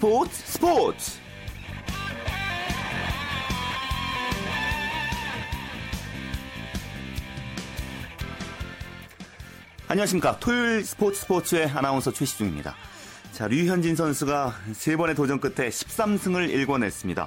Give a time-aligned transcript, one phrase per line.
[0.00, 1.20] 스포츠 스포츠.
[9.88, 10.38] 안녕하십니까.
[10.38, 12.74] 토요일 스포츠 스포츠의 아나운서 최시중입니다.
[13.32, 17.26] 자 류현진 선수가 세 번의 도전 끝에 13승을 일궈냈습니다.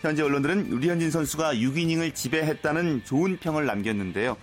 [0.00, 4.36] 현재 언론들은 류현진 선수가 6이닝을 지배했다는 좋은 평을 남겼는데요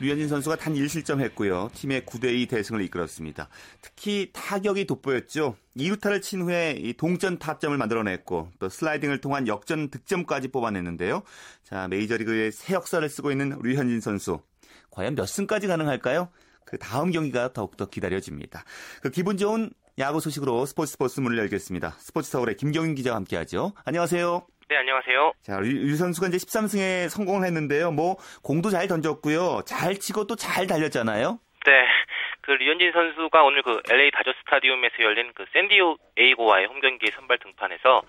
[0.00, 1.70] 류현진 선수가 단 1실점 했고요.
[1.74, 3.48] 팀의 9대2 대승을 이끌었습니다.
[3.80, 5.56] 특히 타격이 돋보였죠.
[5.76, 11.22] 2루타를 친 후에 동전 타점을 만들어냈고 또 슬라이딩을 통한 역전 득점까지 뽑아냈는데요.
[11.62, 14.40] 자 메이저리그의 새 역사를 쓰고 있는 류현진 선수.
[14.90, 16.28] 과연 몇 승까지 가능할까요?
[16.64, 18.64] 그 다음 경기가 더욱더 기다려집니다.
[19.02, 21.96] 그 기분 좋은 야구 소식으로 스포츠 스포츠 문을 열겠습니다.
[21.98, 23.74] 스포츠 서울의 김경윤 기자와 함께하죠.
[23.84, 24.46] 안녕하세요.
[24.74, 25.32] 네, 안녕하세요.
[25.42, 27.92] 자, 류, 선수가 이제 13승에 성공을 했는데요.
[27.92, 29.60] 뭐 공도 잘 던졌고요.
[29.64, 31.38] 잘 치고 또 잘 달렸잖아요.
[31.64, 31.86] 네.
[32.40, 37.38] 그 류현진 선수가 오늘 그 LA 다저 스타디움에서 열린 그 샌디오 에이고와의 홈 경기에 선발
[37.38, 38.02] 등판해서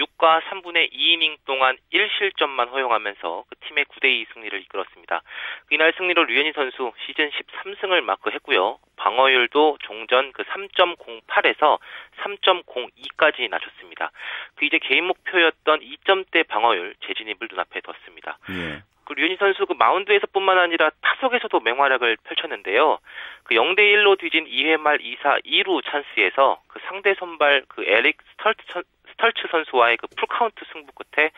[0.00, 5.22] 6과 3분의 2이닝 동안 1실점만 허용하면서 그 팀의 9대2 승리를 이끌었습니다.
[5.70, 8.78] 이날 승리로 류현진 선수 시즌 13승을 마크했고요.
[8.96, 11.78] 방어율도 종전 그 3.08에서
[12.22, 14.10] 3.02까지 낮췄습니다.
[14.56, 18.38] 그 이제 개인 목표였던 2점대 방어율 재진입을 눈앞에 뒀습니다.
[18.50, 18.82] 예.
[19.10, 23.00] 그 류현진 선수 그 마운드에서뿐만 아니라 타석에서도 맹활약을 펼쳤는데요.
[23.42, 28.82] 그 0대 1로 뒤진 2회 말 2사 2루 찬스에서 그 상대 선발 그 에릭 스털트
[29.20, 31.30] 스털츠 선수와의 그 풀카운트 승부 끝에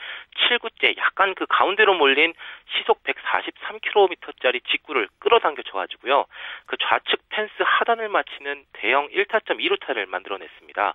[0.49, 2.33] 7구째 약간 그 가운데로 몰린
[2.71, 6.27] 시속 143km짜리 직구를 끌어당겨 줘가지고요.
[6.67, 10.95] 그 좌측 펜스 하단을 맞히는 대형 1타점 2루타를 만들어냈습니다.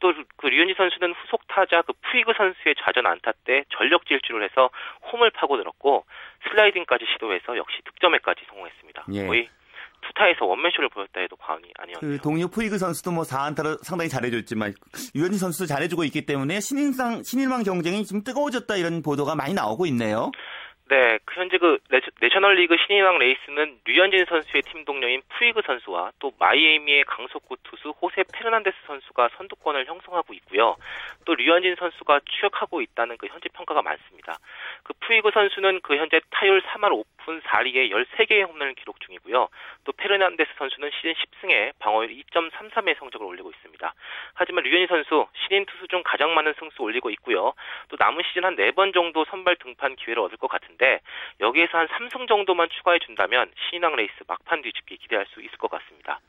[0.00, 4.70] 또 그 류현진 선수는 후속 타자 그 푸이그 선수의 좌전 안타 때 전력 질주를 해서
[5.12, 6.04] 홈을 파고들었고
[6.48, 9.04] 슬라이딩까지 시도해서 역시 득점에까지 성공했습니다.
[9.12, 9.26] 예.
[9.26, 9.48] 거의
[10.06, 12.18] 투타에서 원맨쇼를 보였다 해도 과언이 아니었네요.
[12.18, 14.74] 그 동료 푸이그 선수도 뭐 4안타를 상당히 잘해줬지만
[15.14, 20.30] 류현진 선수도 잘해주고 있기 때문에 신인상 신인왕 경쟁이 좀 뜨거워졌다 이런 보도가 많이 나오고 있네요.
[20.86, 21.78] 네, 그 현재 그
[22.20, 28.76] 내셔널리그 신인왕 레이스는 류현진 선수의 팀 동료인 푸이그 선수와 또 마이애미의 강속구 투수 호세 페르난데스
[28.86, 30.76] 선수가 선두권을 형성하고 있고요.
[31.24, 34.36] 또 류현진 선수가 추격하고 있다는 그 현재 평가가 많습니다.
[34.82, 39.48] 그 푸이그 선수는 그 현재 타율 3할 5푼 4리에 13개의 홈런을 기록 중이고요.
[39.84, 43.94] 또 페르난데스 선수는 시즌 10승에 방어율 2.33의 성적을 올리고 있습니다.
[44.34, 47.54] 하지만 류현진 선수 신인 투수 중 가장 많은 승수 올리고 있고요.
[47.88, 51.00] 또 남은 시즌 한 4번 정도 선발 등판 기회를 얻을 것 같은데 있는데
[51.40, 56.20] 여기에서 한 3승 정도만 추가해 준다면 신인왕 레이스 막판 뒤집기 기대할 수 있을 것 같습니다.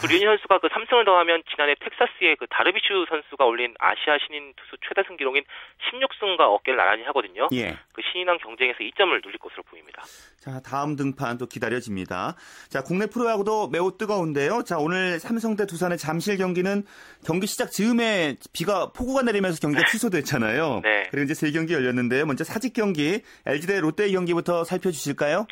[0.00, 4.76] 그 류니 선수가 그 3승을 더하면 지난해 텍사스의 그 다르비슈 선수가 올린 아시아 신인 투수
[4.86, 5.44] 최다승 기록인
[5.90, 7.48] 16승과 어깨를 나란히 하거든요.
[7.52, 7.76] 예.
[7.92, 10.02] 그 신인왕 경쟁에서 2점을 누릴 것으로 보입니다.
[10.38, 12.36] 자, 다음 등판 또 기다려집니다.
[12.68, 14.62] 자, 국내 프로야구도 매우 뜨거운데요.
[14.62, 16.84] 자, 오늘 삼성 대 두산의 잠실 경기는
[17.26, 19.90] 경기 시작 즈음에 비가 폭우가 내리면서 경기가 네.
[19.90, 20.80] 취소됐잖아요.
[20.84, 21.08] 네.
[21.10, 22.24] 그리고 이제 세 경기 열렸는데요.
[22.24, 25.46] 먼저 사직 경기 LG 대 롯데 경기부터 살펴주실까요?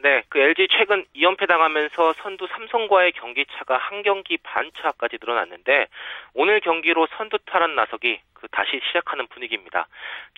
[0.00, 5.88] 네, 그 LG 최근 2연패 당하면서 선두 삼성과의 경기 차가 한 경기 반 차까지 늘어났는데
[6.34, 9.88] 오늘 경기로 선두 탈환 나서기 그 다시 시작하는 분위기입니다.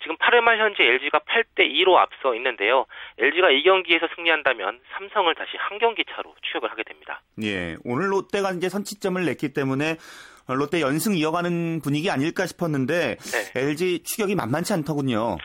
[0.01, 2.87] 지금 8회 말 현재 LG가 8대 2로 앞서 있는데요.
[3.19, 7.21] LG가 이 경기에서 승리한다면 삼성을 다시 한 경기 차로 추격을 하게 됩니다.
[7.43, 9.97] 예, 오늘 롯데가 이제 선취점을 냈기 때문에
[10.47, 13.61] 롯데 연승 이어가는 분위기 아닐까 싶었는데 네.
[13.61, 15.37] LG 추격이 만만치 않더군요.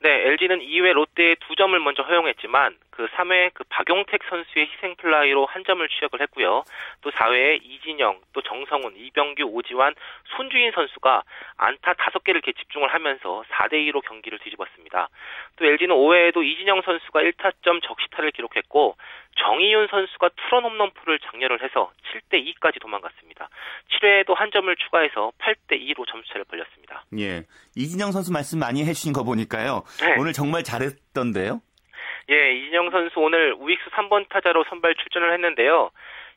[0.00, 5.46] 네, LG는 2회 롯데에 두 점을 먼저 허용했지만 그 3회 그 박용택 선수의 희생 플라이로
[5.46, 6.62] 한 점을 추격을 했고요.
[7.00, 9.94] 또 4회에 이진영, 또 정성훈, 이병규, 오지환,
[10.36, 11.22] 손주인 선수가
[11.56, 15.08] 안타 5개를 이렇게 집중을 하면서 4대 2로 경기를 뒤집었습니다.
[15.56, 18.96] 또 LG는 5회에도 이진영 선수가 1타점 적시타를 기록했고
[19.36, 23.48] 정의윤 선수가 투런 홈런포를 작렬을 해서 7대 2까지 도망갔습니다.
[23.90, 27.04] 7회에도 한 점을 추가해서 8대 2로 점수차를 벌렸습니다.
[27.18, 27.42] 예.
[27.74, 29.82] 이진영 선수 말씀 많이 해 주신 거 보니까요.
[30.00, 30.14] 네.
[30.18, 31.60] 오늘 정말 잘했 던데요?
[32.30, 35.90] 예, 이진영 선수 오늘 우익수 3번 타자로 선발 출전을 했는데요.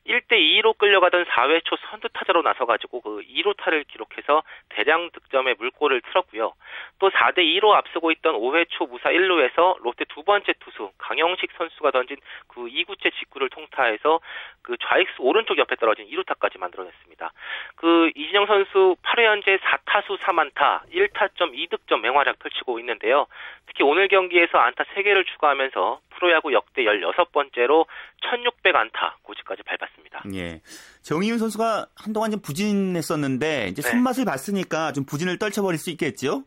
[0.08, 5.54] 1대 2로 끌려가던 4회 초 선두 타자로 나서 가지고 그 2루 타를 기록해서 대량 득점에
[5.58, 6.54] 물꼬를 틀었고요.
[6.98, 11.90] 또 4대 2로 앞서고 있던 5회 초 무사 1루에서 롯데 두 번째 투수 강영식 선수가
[11.90, 12.16] 던진
[12.46, 14.20] 그 2구째 직구를 통타해서
[14.62, 17.32] 그 좌익수 오른쪽 옆에 떨어진 2루타까지 만들어냈습니다.
[17.76, 23.26] 그 이진영 선수 8회 현재 4타수 3안타 1타점 2득점 맹활약 펼치고 있는데요.
[23.66, 27.86] 특히 오늘 경기에서 안타 3개를 추가하면서 프로야구 역대 16번째로
[28.30, 30.22] 1600 안타 고지까지 밟았습니다.
[30.34, 30.60] 예.
[31.02, 33.88] 정희윤 선수가 한동안 좀 부진했었는데 이제 네.
[33.90, 36.42] 손맛을 봤으니까 좀 부진을 떨쳐버릴 수 있겠죠?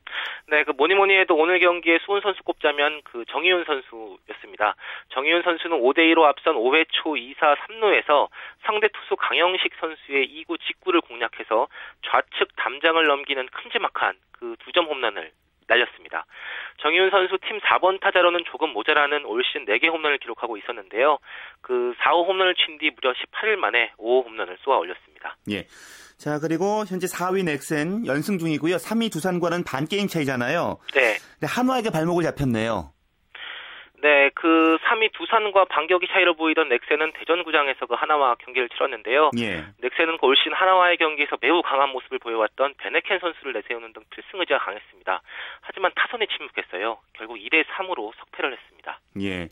[0.49, 4.75] 네, 그 뭐니 뭐니 해도 오늘 경기에 수훈 선수 꼽자면 그 정희윤 선수였습니다.
[5.13, 8.27] 정희윤 선수는 5대 2로 앞선 5회 초 2사 3루에서
[8.65, 11.67] 상대 투수 강영식 선수의 2구 직구를 공략해서
[12.05, 15.31] 좌측 담장을 넘기는 큼지막한 그 두 점 홈런을
[15.71, 16.25] 날렸습니다.
[16.81, 21.17] 정희훈 선수 팀 4번 타자로는 조금 모자라는 올 시즌 4개 홈런을 기록하고 있었는데요.
[21.61, 25.37] 그 4호 홈런을 친 뒤 무려 18일 만에 5호 홈런을 쏘아 올렸습니다.
[25.51, 25.67] 예.
[26.17, 28.75] 자, 그리고 현재 4위 넥센 연승 중이고요.
[28.77, 30.77] 3위 두산과는 반 게임 차이잖아요.
[30.93, 31.17] 네.
[31.45, 32.91] 한화에게 발목을 잡혔네요.
[34.01, 39.31] 네, 그 3위 두산과 반격이 차이로 보이던 넥센은 대전구장에서 그 하나와 경기를 치렀는데요.
[39.37, 39.65] 예.
[39.81, 44.39] 넥센은 그 올 시즌 하나와의 경기에서 매우 강한 모습을 보여왔던 베네켄 선수를 내세우는 등 필승
[44.39, 45.21] 의지가 강했습니다.
[45.59, 46.97] 하지만 타선에 침묵했어요.
[47.13, 48.99] 결국 2대 3으로 석패를 했습니다.
[49.19, 49.49] 예.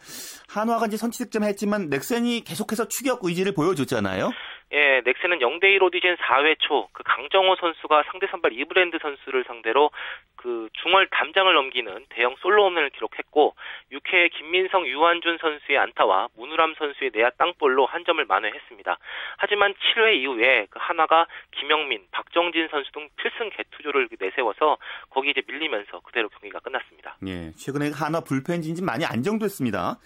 [0.47, 4.31] 한화가 이제 선취 득점 했지만 넥센이 계속해서 추격 의지를 보여줬잖아요.
[4.71, 9.92] 예, 넥센은 0대 1로 뒤진 4회 초 그 강정호 선수가 상대 선발 이브랜드 선수를 상대로
[10.36, 13.56] 그 중월 담장을 넘기는 대형 솔로 홈런을 기록했고
[13.92, 18.98] 6회에 김민성, 유한준 선수의 안타와 문우람 선수의 내야 땅볼로 한 점을 만회했습니다.
[19.38, 24.77] 하지만 7회 이후에 그 한화가 김영민, 박정진 선수 등 필승 개투조를 내세워서
[25.10, 27.18] 거기 이제 밀리면서 그대로 경기가 끝났습니다.
[27.27, 30.00] 예, 최근에 한화 불펜 진진 많이 안정됐습니다.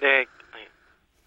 [0.00, 0.24] 네,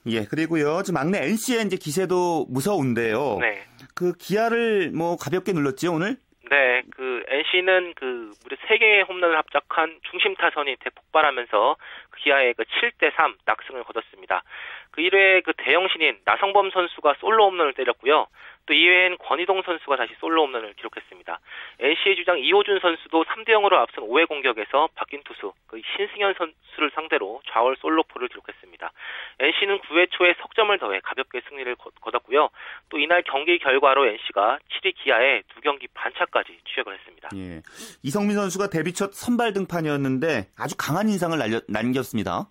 [0.08, 0.84] 예, 그리고요.
[0.84, 3.38] 지금 막내 NC의 이제 기세도 무서운데요.
[3.40, 3.64] 네.
[3.96, 6.18] 그 기아를 뭐 가볍게 눌렀죠, 오늘?
[6.50, 11.78] 네, 그 NC는 그 무려 3개의 홈런을 합작한 중심 타선이 대폭발하면서
[12.24, 14.44] 기아에 그 7대 3 낙승을 거뒀습니다.
[14.92, 18.28] 그 1회에 그 대형 신인 나성범 선수가 솔로 홈런을 때렸고요.
[18.66, 21.40] 또 2회엔 권희동 선수가 다시 솔로 홈런을 기록했습니다.
[21.80, 27.42] NC의 주장 이호준 선수도 3대 0으로 앞선 5회 공격에서 바뀐 투수 그 신승현 선수를 상대로
[27.50, 28.92] 좌월 솔로포를 기록했습니다.
[29.40, 32.50] NC는 9회 초에 석점을 더해 가볍게 승리를 거뒀고요.
[32.90, 37.30] 또 이날 경기 결과로 NC가 7위 기아에 두 경기 반차까지 취역을 했습니다.
[37.36, 37.62] 예.
[38.04, 41.38] 이성민 선수가 데뷔 첫 선발 등판이었는데 아주 강한 인상을
[41.68, 42.48] 남겼습니다.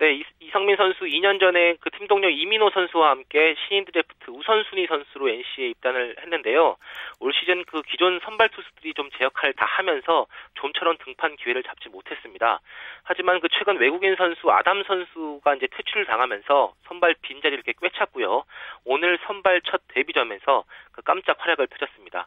[0.00, 5.28] 네, 이성민 선수 2년 전에 그 팀 동료 이민호 선수와 함께 신인 드래프트 우선순위 선수로
[5.28, 6.76] NC에 입단을 했는데요.
[7.18, 11.88] 올 시즌 그 기존 선발 투수들이 좀 제 역할을 다 하면서 좀처럼 등판 기회를 잡지
[11.88, 12.60] 못했습니다.
[13.02, 18.44] 하지만 그 최근 외국인 선수 아담 선수가 이제 퇴출을 당하면서 선발 빈자리를 이렇게 꿰찼고요.
[18.84, 20.62] 오늘 선발 첫 데뷔점에서
[20.98, 22.26] 그 깜짝 활약을 펼쳤습니다.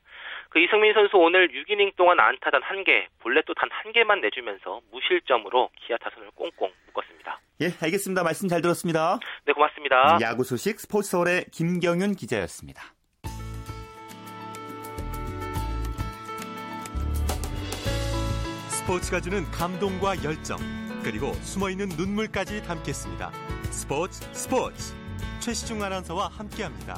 [0.50, 6.32] 그 이승민 선수 오늘 6이닝 동안 안타단 1개, 볼넷도 단 1개만 내주면서 무실점으로 기아 타선을
[6.36, 7.40] 꽁꽁 묶었습니다.
[7.62, 8.24] 예, 알겠습니다.
[8.24, 9.20] 말씀 잘 들었습니다.
[9.44, 10.20] 네, 고맙습니다.
[10.22, 12.82] 야구 소식 스포츠 서울의 김경윤 기자였습니다.
[18.70, 20.58] 스포츠가 주는 감동과 열정,
[21.04, 23.32] 그리고 숨어있는 눈물까지 담겠습니다.
[23.64, 24.96] 스포츠 스포츠
[25.42, 26.96] 최시중 아나운서와 함께합니다.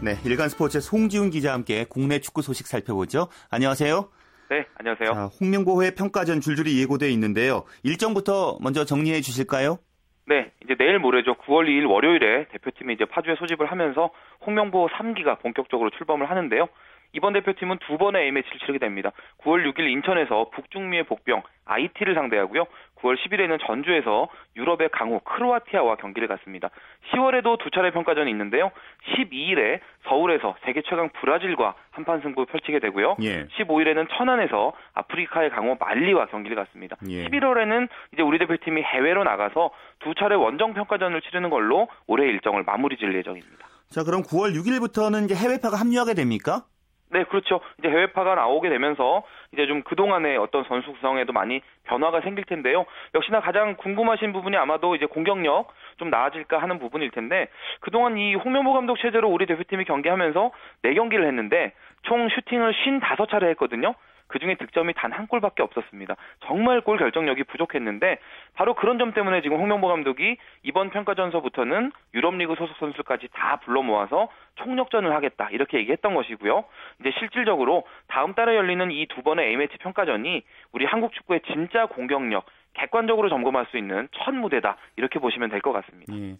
[0.00, 3.26] 네, 일간 스포츠의 송지훈 기자와 함께 국내 축구 소식 살펴보죠.
[3.50, 4.08] 안녕하세요.
[4.48, 5.12] 네, 안녕하세요.
[5.12, 7.64] 자, 홍명보회 평가전 줄줄이 예고돼 있는데요.
[7.82, 9.78] 일정부터 먼저 정리해 주실까요?
[10.26, 11.34] 네, 이제 내일 모레죠.
[11.34, 14.10] 9월 2일 월요일에 대표팀이 이제 파주에 소집을 하면서
[14.46, 16.68] 홍명보 3기가 본격적으로 출범을 하는데요.
[17.12, 19.12] 이번 대표팀은 두 번의 A매치를 치르게 됩니다.
[19.38, 22.66] 9월 6일 인천에서 북중미의 복병 IT를 상대하고요.
[23.00, 26.70] 9월 10일에는 전주에서 유럽의 강호 크로아티아와 경기를 갖습니다.
[27.12, 28.70] 10월에도 두 차례 평가전이 있는데요.
[29.14, 33.16] 12일에 서울에서 세계 최강 브라질과 한판 승부 펼치게 되고요.
[33.22, 33.46] 예.
[33.46, 36.96] 15일에는 천안에서 아프리카의 강호 말리와 경기를 갖습니다.
[37.08, 37.26] 예.
[37.26, 42.96] 11월에는 이제 우리 대표팀이 해외로 나가서 두 차례 원정 평가전을 치르는 걸로 올해 일정을 마무리
[42.96, 43.68] 질 예정입니다.
[43.90, 46.64] 자, 그럼 9월 6일부터는 이제 해외파가 합류하게 됩니까?
[47.10, 47.60] 네, 그렇죠.
[47.78, 49.22] 이제 해외파가 나오게 되면서
[49.52, 52.84] 이제 좀 그동안의 어떤 선수 구성에도 많이 변화가 생길 텐데요.
[53.14, 57.48] 역시나 가장 궁금하신 부분이 아마도 이제 공격력 좀 나아질까 하는 부분일 텐데
[57.80, 60.50] 그동안 이 홍명보 감독 체제로 우리 대표팀이 경기하면서
[60.84, 61.72] 4경기를 했는데
[62.02, 63.94] 총 슈팅을 55차례 했거든요.
[64.28, 66.14] 그 중에 득점이 단 한 골밖에 없었습니다.
[66.46, 68.18] 정말 골 결정력이 부족했는데
[68.54, 74.28] 바로 그런 점 때문에 지금 홍명보 감독이 이번 평가전서부터는 유럽리그 소속 선수까지 다 불러 모아서
[74.56, 76.64] 총력전을 하겠다 이렇게 얘기했던 것이고요.
[77.00, 80.42] 이제 실질적으로 다음 달에 열리는 이 두 번의 A매치 평가전이
[80.72, 82.44] 우리 한국 축구의 진짜 공격력
[82.74, 86.14] 객관적으로 점검할 수 있는 첫 무대다 이렇게 보시면 될 것 같습니다.
[86.14, 86.36] 예.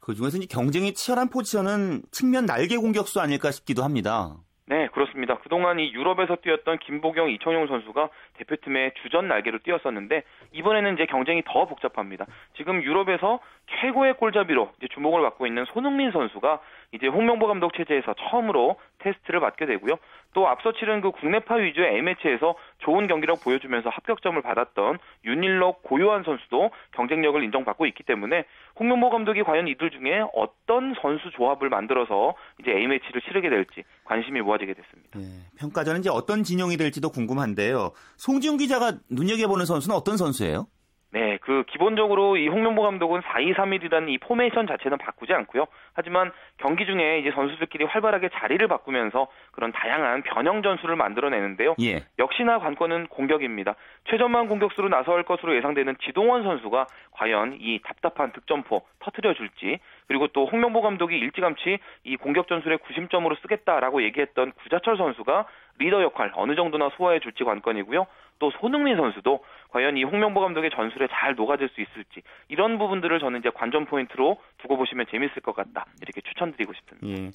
[0.00, 4.36] 그 중에서 경쟁이 치열한 포지션은 측면 날개 공격수 아닐까 싶기도 합니다.
[4.70, 5.36] 네, 그렇습니다.
[5.38, 10.22] 그동안 이 유럽에서 뛰었던 김보경, 이청용 선수가 대표팀의 주전 날개로 뛰었었는데
[10.52, 12.24] 이번에는 이제 경쟁이 더 복잡합니다.
[12.56, 13.40] 지금 유럽에서
[13.80, 16.60] 최고의 골잡이로 이제 주목을 받고 있는 손흥민 선수가
[16.92, 19.96] 이제 홍명보 감독 체제에서 처음으로 테스트를 받게 되고요.
[20.32, 26.70] 또 앞서 치른 그 국내파 위주의 A매치에서 좋은 경기력 보여주면서 합격점을 받았던 윤일록 고요한 선수도
[26.92, 28.44] 경쟁력을 인정받고 있기 때문에
[28.78, 34.74] 홍명보 감독이 과연 이들 중에 어떤 선수 조합을 만들어서 이제 A매치를 치르게 될지 관심이 모아지게
[34.74, 35.18] 됐습니다.
[35.18, 35.24] 네,
[35.58, 37.90] 평가전은 이제 어떤 진영이 될지도 궁금한데요.
[38.16, 40.66] 송지훈 기자가 눈여겨보는 선수는 어떤 선수예요?
[41.12, 45.66] 네, 그 기본적으로 이 홍명보 감독은 4-2-3-1이라는 이 포메이션 자체는 바꾸지 않고요.
[45.92, 51.74] 하지만 경기 중에 이제 선수들끼리 활발하게 자리를 바꾸면서 그런 다양한 변형 전술을 만들어내는데요.
[51.82, 52.04] 예.
[52.18, 53.74] 역시나 관건은 공격입니다.
[54.08, 60.46] 최전방 공격수로 나설 것으로 예상되는 지동원 선수가 과연 이 답답한 득점포 터트려 줄지 그리고 또
[60.46, 65.46] 홍명보 감독이 일찌감치 이 공격 전술의 구심점으로 쓰겠다라고 얘기했던 구자철 선수가
[65.78, 68.06] 리더 역할 어느 정도나 소화해 줄지 관건이고요.
[68.40, 73.38] 또 손흥민 선수도 과연 이 홍명보 감독의 전술에 잘 녹아들 수 있을지 이런 부분들을 저는
[73.38, 77.06] 이제 관전 포인트로 두고 보시면 재밌을 것 같다 이렇게 추천드리고 싶습니다.
[77.06, 77.30] 예.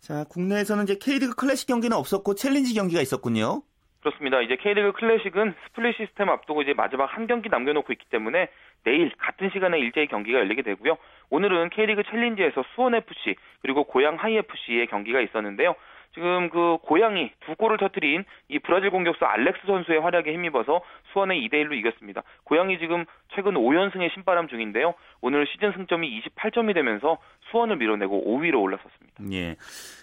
[0.00, 3.62] 자 국내에서는 이제 K리그 클래식 경기는 없었고 챌린지 경기가 있었군요.
[4.00, 4.40] 그렇습니다.
[4.40, 8.48] 이제 K리그 클래식은 스플릿 시스템 앞두고 이제 마지막 한 경기 남겨놓고 있기 때문에
[8.84, 10.98] 내일 같은 시간에 일제히 경기가 열리게 되고요.
[11.30, 15.74] 오늘은 K리그 챌린지에서 수원 FC 그리고 고양 하이 FC의 경기가 있었는데요.
[16.18, 20.80] 지금 그 고양이 두 골을 터트린 이 브라질 공격수 알렉스 선수의 활약에 힘입어서
[21.12, 22.24] 수원에 2대 1로 이겼습니다.
[22.42, 23.04] 고양이 지금
[23.36, 24.94] 최근 5연승의 신바람 중인데요.
[25.20, 27.18] 오늘 시즌 승점이 28점이 되면서
[27.52, 29.22] 수원을 밀어내고 5위로 올라섰습니다.
[29.32, 29.54] 예.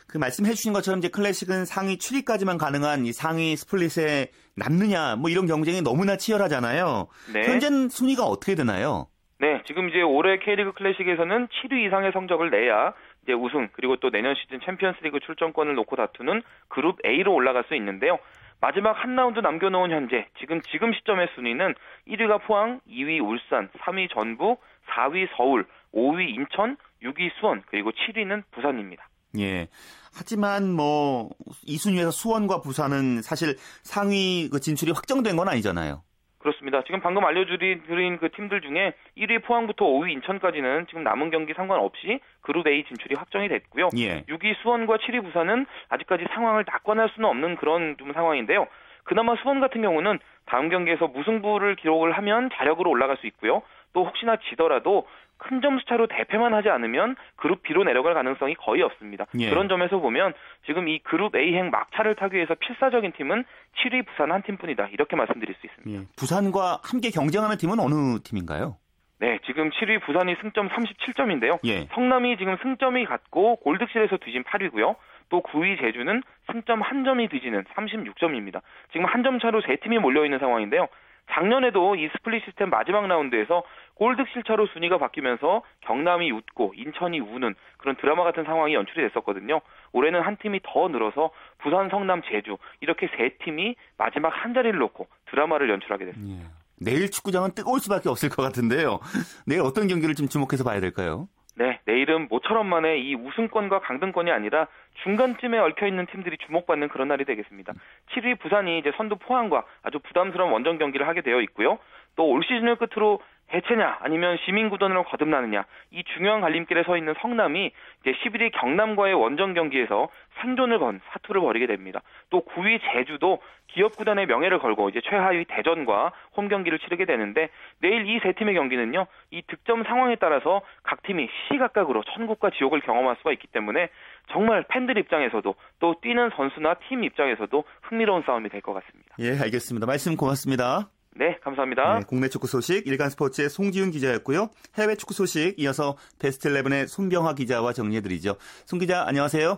[0.07, 5.47] 그 말씀해 주신 것처럼 이제 클래식은 상위 7위까지만 가능한 이 상위 스플릿에 남느냐 뭐 이런
[5.47, 7.07] 경쟁이 너무나 치열하잖아요.
[7.33, 7.41] 네.
[7.43, 9.07] 현재 순위가 어떻게 되나요?
[9.37, 12.93] 네, 지금 이제 올해 K리그 클래식에서는 7위 이상의 성적을 내야
[13.25, 18.19] 이제 우승 그리고 또 내년 시즌 챔피언스리그 출전권을 놓고 다투는 그룹 A로 올라갈 수 있는데요.
[18.61, 21.73] 마지막 한 라운드 남겨놓은 현재 지금 지금 시점의 순위는
[22.07, 29.09] 1위가 포항, 2위 울산, 3위 전북, 4위 서울, 5위 인천, 6위 수원 그리고 7위는 부산입니다.
[29.39, 29.67] 예.
[30.13, 31.29] 하지만 뭐
[31.65, 36.03] 이 순위에서 수원과 부산은 사실 상위 그 진출이 확정된 건 아니잖아요.
[36.45, 36.83] 그렇습니다.
[36.83, 42.67] 지금 방금 알려드린 그 팀들 중에 1위 포항부터 5위 인천까지는 지금 남은 경기 상관없이 그룹
[42.67, 43.89] A 진출이 확정이 됐고요.
[43.97, 44.21] 예.
[44.29, 48.67] 6위 수원과 7위 부산은 아직까지 상황을 낙관할 수는 없는 그런 좀 상황인데요.
[49.05, 53.63] 그나마 수원 같은 경우는 다음 경기에서 무승부를 기록을 하면 자력으로 올라갈 수 있고요.
[53.95, 59.25] 또 혹시나 지더라도 큰 점수 차로 대패만 하지 않으면 그룹 B로 내려갈 가능성이 거의 없습니다.
[59.39, 59.49] 예.
[59.49, 60.33] 그런 점에서 보면
[60.65, 63.43] 지금 이 그룹 A행 막차를 타기 위해서 필사적인 팀은
[63.77, 64.89] 7위 부산 한 팀뿐이다.
[64.91, 66.01] 이렇게 말씀드릴 수 있습니다.
[66.01, 66.05] 예.
[66.17, 68.75] 부산과 함께 경쟁하는 팀은 어느 팀인가요?
[69.19, 71.59] 네, 지금 7위 부산이 승점 37점인데요.
[71.65, 71.87] 예.
[71.93, 74.95] 성남이 지금 승점이 같고 골득실에서 뒤진 8위고요.
[75.29, 76.21] 또 9위 제주는
[76.51, 78.61] 승점 한 점이 뒤지는 36점입니다.
[78.91, 80.87] 지금 한 점 차로 세 팀이 몰려 있는 상황인데요.
[81.31, 83.63] 작년에도 이 스플릿 시스템 마지막 라운드에서
[83.95, 89.61] 골득실 차로 순위가 바뀌면서 경남이 웃고 인천이 우는 그런 드라마 같은 상황이 연출이 됐었거든요.
[89.93, 95.07] 올해는 한 팀이 더 늘어서 부산, 성남, 제주 이렇게 세 팀이 마지막 한 자리를 놓고
[95.31, 96.43] 드라마를 연출하게 됐습니다.
[96.43, 96.65] 예.
[96.79, 98.99] 내일 축구장은 뜨거울 수밖에 없을 것 같은데요.
[99.47, 101.27] 내일 어떤 경기를 좀 주목해서 봐야 될까요?
[101.57, 104.67] 네, 내일은 모처럼 만에 이 우승권과 강등권이 아니라
[105.03, 107.71] 중간쯤에 얽혀 있는 팀들이 주목받는 그런 날이 되겠습니다.
[108.13, 111.79] 7위 부산이 이제 선두 포항과 아주 부담스러운 원정 경기를 하게 되어 있고요.
[112.15, 113.19] 또 올 시즌을 끝으로
[113.53, 120.09] 해체냐 아니면 시민구단으로 거듭나느냐 이 중요한 갈림길에 서 있는 성남이 이제 11위 경남과의 원정 경기에서
[120.41, 122.01] 생존을 건 사투를 벌이게 됩니다.
[122.31, 127.49] 또 9위 제주도 기업 구단의 명예를 걸고 이제 최하위 대전과 홈 경기를 치르게 되는데
[127.81, 133.15] 내일 이 세 팀의 경기는요 이 득점 상황에 따라서 각 팀이 시시각각으로 천국과 지옥을 경험할
[133.17, 133.89] 수가 있기 때문에
[134.31, 139.15] 정말 팬들 입장에서도 또 뛰는 선수나 팀 입장에서도 흥미로운 싸움이 될 것 같습니다.
[139.19, 139.85] 예, 알겠습니다.
[139.85, 140.94] 말씀 고맙습니다.
[141.17, 141.99] 네, 감사합니다.
[141.99, 144.49] 네, 국내 축구 소식 일간 스포츠의 송지훈 기자였고요.
[144.77, 148.35] 해외 축구 소식 이어서 베스트 11의 손병하 기자와 정리해드리죠.
[148.65, 149.57] 손 기자 안녕하세요.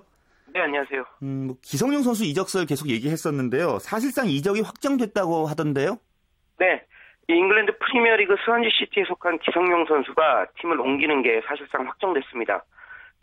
[0.53, 1.03] 네, 안녕하세요.
[1.23, 3.79] 음, 뭐 기성용 선수 이적설 계속 얘기했었는데요.
[3.79, 5.97] 사실상 이적이 확정됐다고 하던데요.
[6.59, 6.83] 네,
[7.27, 12.63] 이 잉글랜드 프리미어리그 스완지 시티에 속한 기성용 선수가 팀을 옮기는 게 사실상 확정됐습니다.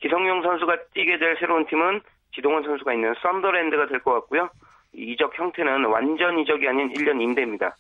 [0.03, 2.01] 기성용 선수가 뛰게 될 새로운 팀은
[2.35, 4.51] 지동원 선수가 있는 선덜랜드가 될 것 같고요.
[4.93, 7.77] 이 이적 형태는 완전 이적이 아닌 1년 임대입니다.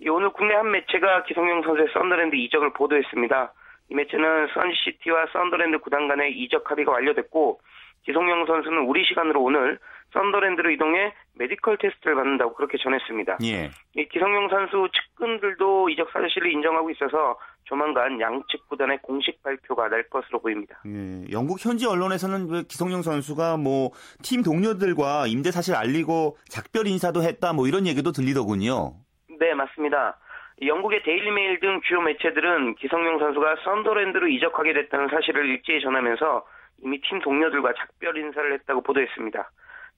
[0.00, 3.52] 이 오늘 국내 한 매체가 기성용 선수의 선덜랜드 이적을 보도했습니다.
[3.90, 7.60] 이 매체는 스완지시티와 선덜랜드 구단 간의 이적 합의가 완료됐고
[8.04, 9.78] 기성용 선수는 우리 시간으로 오늘
[10.12, 13.38] 선덜랜드로 이동해 메디컬 테스트를 받는다고 그렇게 전했습니다.
[13.44, 13.70] 예.
[13.96, 20.40] 이 기성용 선수 측근들도 이적 사실을 인정하고 있어서 조만간 양측 구단의 공식 발표가 날 것으로
[20.40, 20.80] 보입니다.
[20.86, 23.90] 예, 영국 현지 언론에서는 왜 기성용 선수가 뭐
[24.22, 28.94] 팀 동료들과 임대 사실 알리고 작별 인사도 했다 뭐 이런 얘기도 들리더군요.
[29.38, 30.18] 네, 맞습니다.
[30.62, 36.44] 영국의 데일리메일 등 주요 매체들은 기성용 선수가 썬더랜드로 이적하게 됐다는 사실을 일제히 전하면서
[36.82, 39.50] 이미 팀 동료들과 작별 인사를 했다고 보도했습니다.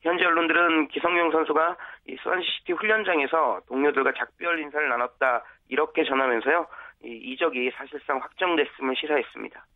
[0.03, 1.77] 현지 언론들은 기성용 선수가
[2.09, 6.67] 이 수완시티 훈련장에서 동료들과 작별 인사를 나눴다 이렇게 전하면서요
[7.05, 9.67] 이 이적이 사실상 확정됐음을 시사했습니다.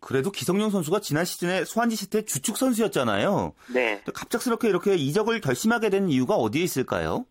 [0.00, 3.54] 그래도 기성용 선수가 지난 시즌에 소환지 시티의 주축 선수였잖아요.
[3.72, 4.02] 네.
[4.12, 7.24] 갑작스럽게 이렇게 이적을 결심하게 된 이유가 어디에 있을까요?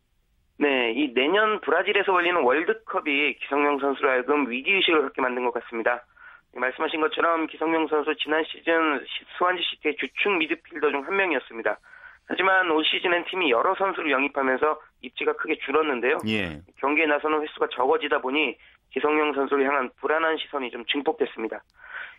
[0.62, 6.06] 네, 이 내년 브라질에서 열리는 월드컵이 기성용 선수로 하여금 위기의식을 갖게 만든 것 같습니다.
[6.54, 9.04] 말씀하신 것처럼 기성용 선수 지난 시즌
[9.38, 11.80] 수완지 시티의 주축 미드필더 중 한 명이었습니다.
[12.28, 16.20] 하지만 올 시즌엔 팀이 여러 선수를 영입하면서 입지가 크게 줄었는데요.
[16.28, 16.62] 예.
[16.78, 18.56] 경기에 나서는 횟수가 적어지다 보니
[18.92, 21.64] 기성용 선수를 향한 불안한 시선이 좀 증폭됐습니다.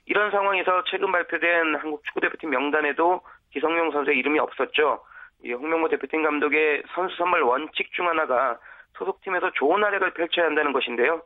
[0.06, 3.20] 이런 상황에서 최근 발표된 한국 축구대표팀 명단에도
[3.52, 5.04] 기성용 선수의 이름이 없었죠.
[5.44, 8.58] 이 홍명보 대표팀 감독의 선수 선발 원칙 중 하나가
[8.98, 11.22] 소속팀에서 좋은 활약을 펼쳐야 한다는 것인데요.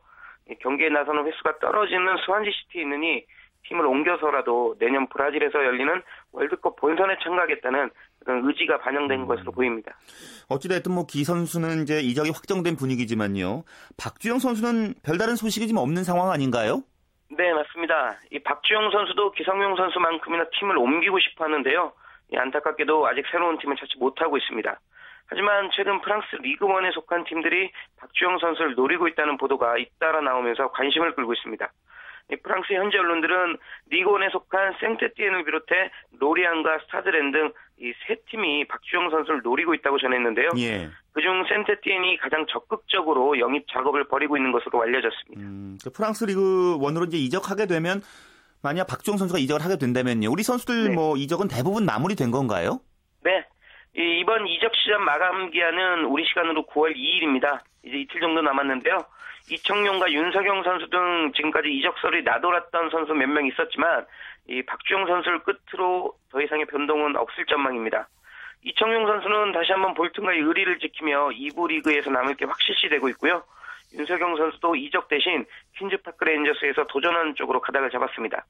[0.61, 3.25] 경기에 나서는 횟수가 떨어지는 수완지 시티에 있느니
[3.67, 7.89] 팀을 옮겨서라도 내년 브라질에서 열리는 월드컵 본선에 참가하겠다는
[8.23, 9.27] 그런 의지가 반영된 음.
[9.27, 9.91] 것으로 보입니다.
[10.47, 13.63] 어찌됐든 뭐 기 선수는 이제 이적이 확정된 분위기지만요.
[13.97, 16.81] 박주영 선수는 별다른 소식이 좀 없는 상황 아닌가요?
[17.29, 18.17] 네, 맞습니다.
[18.31, 21.91] 이 박주영 선수도 기성용 선수만큼이나 팀을 옮기고 싶어 하는데요.
[22.35, 24.79] 안타깝게도 아직 새로운 팀을 찾지 못하고 있습니다.
[25.27, 31.33] 하지만 최근 프랑스 리그원에 속한 팀들이 박주영 선수를 노리고 있다는 보도가 잇따라 나오면서 관심을 끌고
[31.33, 31.71] 있습니다.
[32.43, 33.57] 프랑스 현지 언론들은
[33.89, 40.49] 리그원에 속한 생테티엔을 비롯해 로리안과 스타드랜 등 이 세 팀이 박주영 선수를 노리고 있다고 전했는데요.
[40.57, 40.89] 예.
[41.13, 45.41] 그중 센테티엔이 가장 적극적으로 영입 작업을 벌이고 있는 것으로 알려졌습니다.
[45.41, 48.01] 음, 그 프랑스 리그 원으로 이제 이적하게 되면
[48.61, 50.95] 만약 박주영 선수가 이적을 하게 된다면요, 우리 선수들 네.
[50.95, 52.79] 뭐 이적은 대부분 마무리된 건가요?
[53.23, 53.45] 네.
[53.95, 57.59] 이번 이적 시장 마감 기한은 우리 시간으로 9월 2일입니다.
[57.83, 59.05] 이제 이틀 정도 남았는데요.
[59.49, 64.05] 이청용과 윤석영 선수 등 지금까지 이적설이 나돌았던 선수 몇 명 있었지만
[64.49, 68.09] 이 박주영 선수를 끝으로 더 이상의 변동은 없을 전망입니다.
[68.63, 73.43] 이청용 선수는 다시 한번 볼튼과의 의리를 지키며 2부 리그에서 남을 게 확실시 되고 있고요.
[73.93, 75.45] 윤석영 선수도 이적 대신
[75.77, 78.45] 퀸즈파크 레인저스에서 도전하는 쪽으로 가닥을 잡았습니다.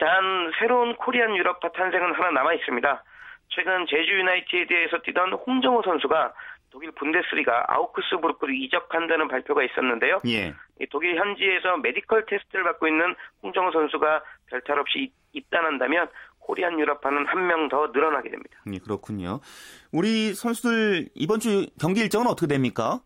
[0.00, 3.04] 단 새로운 코리안 유럽파 탄생은 하나 남아 있습니다.
[3.48, 6.34] 최근 제주 유나이티드에서 뛰던 홍정호 선수가
[6.70, 10.18] 독일 분데스리가 아우크스부르크로 이적한다는 발표가 있었는데요.
[10.26, 10.54] 예.
[10.90, 16.08] 독일 현지에서 메디컬 테스트를 받고 있는 홍정호 선수가 별탈 없이 입단한다면
[16.40, 18.58] 코리안 유럽파는 한 명 더 늘어나게 됩니다.
[18.72, 19.40] 예, 그렇군요.
[19.92, 23.00] 우리 선수들 이번 주 경기 일정은 어떻게 됩니까?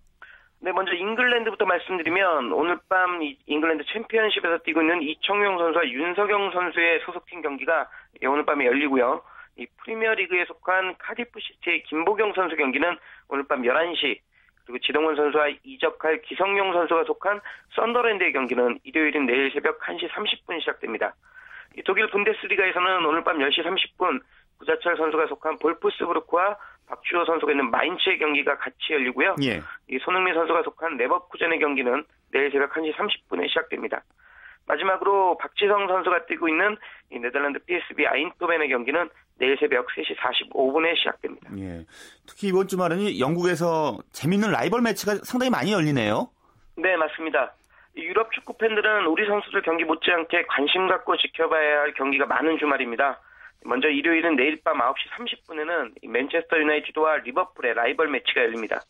[0.60, 7.42] 네, 먼저 잉글랜드부터 말씀드리면 오늘 밤 잉글랜드 챔피언십에서 뛰고 있는 이청용 선수와 윤석영 선수의 소속팀
[7.42, 7.88] 경기가
[8.22, 9.22] 오늘 밤에 열리고요.
[9.56, 12.96] 이 프리미어리그에 속한 카디프 시티의 김보경 선수 경기는
[13.28, 14.18] 오늘 밤 11시
[14.64, 17.40] 그리고 지동원 선수와 이적할 기성용 선수가 속한
[17.76, 21.14] 선덜랜드의 경기는 일요일인 내일 새벽 1시 30분 시작됩니다.
[21.84, 24.20] 독일 분데스리가에서는 오늘 밤 10시 30분
[24.58, 26.56] 구자철 선수가 속한 볼프스부르크와
[26.88, 29.37] 박주호 선수가 있는 마인츠의 경기가 같이 열리고요.
[29.42, 29.62] 예.
[29.88, 34.03] 이 손흥민 선수가 속한 레버쿠젠의 경기는 내일 새벽 1시 30분에 시작됩니다.
[34.66, 36.77] 마지막으로 박지성 선수가 뛰고 있는
[37.11, 41.51] 네덜란드 PSB 아인토벤의 경기는 내일 새벽 3시 45분에 시작됩니다.
[41.59, 41.87] 예.
[42.27, 46.29] 특히 이번 주말은 영국에서 재밌는 라이벌 매치가 상당히 많이 열리네요.
[46.77, 47.55] 네, 맞습니다.
[47.96, 53.20] 유럽 축구 팬들은 우리 선수들 경기 못지않게 관심 갖고 지켜봐야 할 경기가 많은 주말입니다.
[53.64, 55.08] 먼저 일요일은 내일 밤 9시
[55.48, 58.80] 30분에는 맨체스터 유나이티드와 리버풀의 라이벌 매치가 열립니다.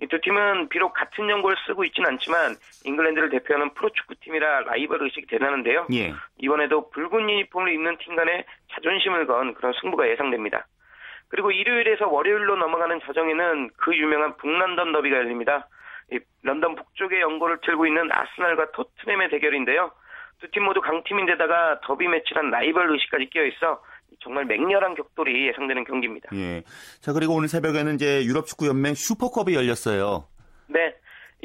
[0.00, 5.86] 이 두 팀은 비록 같은 연고를 쓰고 있지는 않지만 잉글랜드를 대표하는 프로축구팀이라 라이벌 의식이 대단한데요.
[5.92, 6.12] 예.
[6.38, 10.66] 이번에도 붉은 유니폼을 입는 팀 간의 자존심을 건 그런 승부가 예상됩니다.
[11.28, 15.68] 그리고 일요일에서 월요일로 넘어가는 자정에는 그 유명한 북런던 더비가 열립니다.
[16.42, 19.92] 런던 북쪽의 연고를 틀고 있는 아스날과 토트넘의 대결인데요.
[20.40, 23.80] 두 팀 모두 강팀인데다가 더비 매치란 라이벌 의식까지 끼어 있어
[24.24, 26.30] 정말 맹렬한 격돌이 예상되는 경기입니다.
[26.34, 26.62] 예.
[27.00, 30.24] 자, 그리고 오늘 새벽에는 이제 유럽 축구 연맹 슈퍼컵이 열렸어요.
[30.66, 30.94] 네.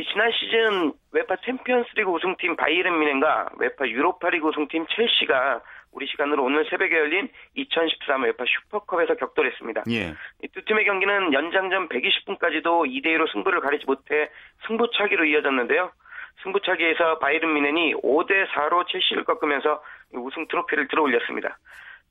[0.01, 5.61] 지난 시즌 UEFA 챔피언스리그 우승팀 바이에른 뮌헨과 UEFA 유로파리그 우승팀 첼시가
[5.91, 9.83] 우리 시간으로 오늘 새벽에 열린 2013 UEFA 슈퍼컵에서 격돌했습니다.
[9.89, 10.13] 예.
[10.43, 14.29] 이 두 팀의 경기는 연장전 120분까지도 2대 2로 승부를 가리지 못해
[14.67, 15.91] 승부차기로 이어졌는데요.
[16.43, 21.57] 승부차기에서 바이에른 미넨이 5대 4로 첼시를 꺾으면서 우승 트로피를 들어올렸습니다.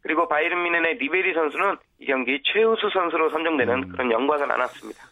[0.01, 3.89] 그리고 바이른 미넨의 리베리 선수는 이 경기 최우수 선수로 선정되는 음.
[3.89, 5.05] 그런 영광을 안았습니다.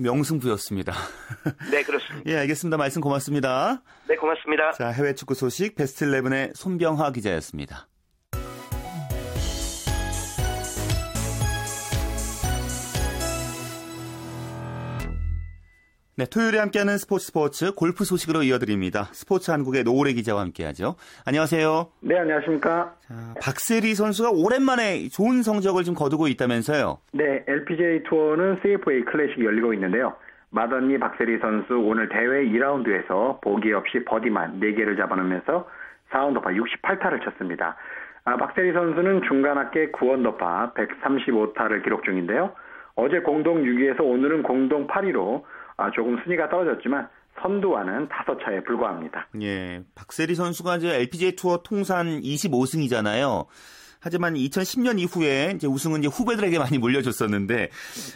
[0.00, 0.92] 명승부였습니다.
[1.70, 2.30] 네, 그렇습니다.
[2.30, 2.76] 예, 알겠습니다.
[2.76, 3.82] 말씀 고맙습니다.
[4.08, 4.72] 네, 고맙습니다.
[4.72, 7.86] 자, 해외 축구 소식 베스트 11의 손병하 기자였습니다.
[16.16, 19.10] 네, 토요일에 함께하는 스포츠 스포츠 골프 소식으로 이어드립니다.
[19.10, 20.94] 스포츠 한국의 노래 기자와 함께하죠.
[21.26, 21.88] 안녕하세요.
[22.02, 22.94] 네, 안녕하십니까.
[23.02, 26.98] 자, 박세리 선수가 오랜만에 좋은 성적을 좀 거두고 있다면서요.
[27.14, 30.14] 네, LPGA 투어는 CFA 클래식이 열리고 있는데요.
[30.50, 35.68] 마더니 박세리 선수 오늘 대회 2라운드에서 보기 없이 버디만 4개를 잡아놓으면서
[36.12, 37.74] 4언더파 68타를 쳤습니다.
[38.24, 42.52] 아, 박세리 선수는 중간 합계 9언더파 135타를 기록 중인데요.
[42.94, 45.53] 어제 공동 6위에서 오늘은 공동 8위로 아,
[45.94, 47.08] 조금 순위가 떨어졌지만
[47.40, 49.26] 선두와는 5차에 불과합니다.
[49.42, 53.46] 예, 박세리 선수가 이제 LPGA 투어 통산 25승이잖아요.
[54.00, 57.70] 하지만 2010년 이후에 이제 우승은 이제 후배들에게 많이 물려줬었는데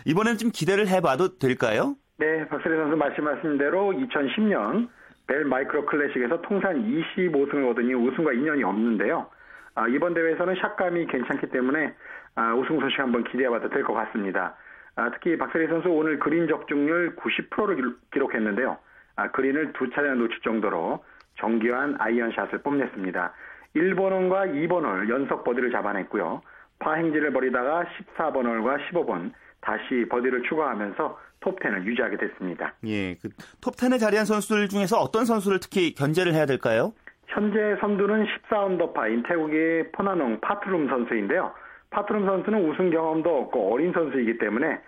[0.07, 1.97] 이번에는 좀 기대를 해 봐도 될까요?
[2.19, 4.89] 네, 박세리 선수 말씀하신 대로 2010년
[5.27, 9.27] 벨 마이크로 클래식에서 통산 25승을 얻으니 우승과 인연이 없는데요.
[9.75, 11.95] 아, 이번 대회에서는 샷감이 괜찮기 때문에
[12.35, 14.57] 아, 우승 소식 한번 기대해 봐도 될 것 같습니다.
[14.99, 18.77] 아, 특히 박세리 선수 오늘 그린 적중률 90%를 기록했는데요.
[19.15, 21.05] 아, 그린을 두 차례 놓칠 정도로
[21.39, 23.33] 정교한 아이언샷을 뽐냈습니다.
[23.77, 26.43] 1번 홀과 2번 홀 연속 버디를 잡아냈고요.
[26.81, 27.85] 파 행진을 벌이다가
[28.17, 29.31] 14번 홀과 15번
[29.61, 32.75] 다시 버디를 추가하면서 톱10을 유지하게 됐습니다.
[32.85, 33.29] 예, 그
[33.63, 36.93] 톱10에 자리한 선수들 중에서 어떤 선수를 특히 견제를 해야 될까요?
[37.29, 41.53] 현재 선두는 14언더파인 태국의 포나농 파트룸 선수인데요.
[41.91, 44.81] 파트룸 선수는 우승 경험도 없고 어린 선수이기 때문에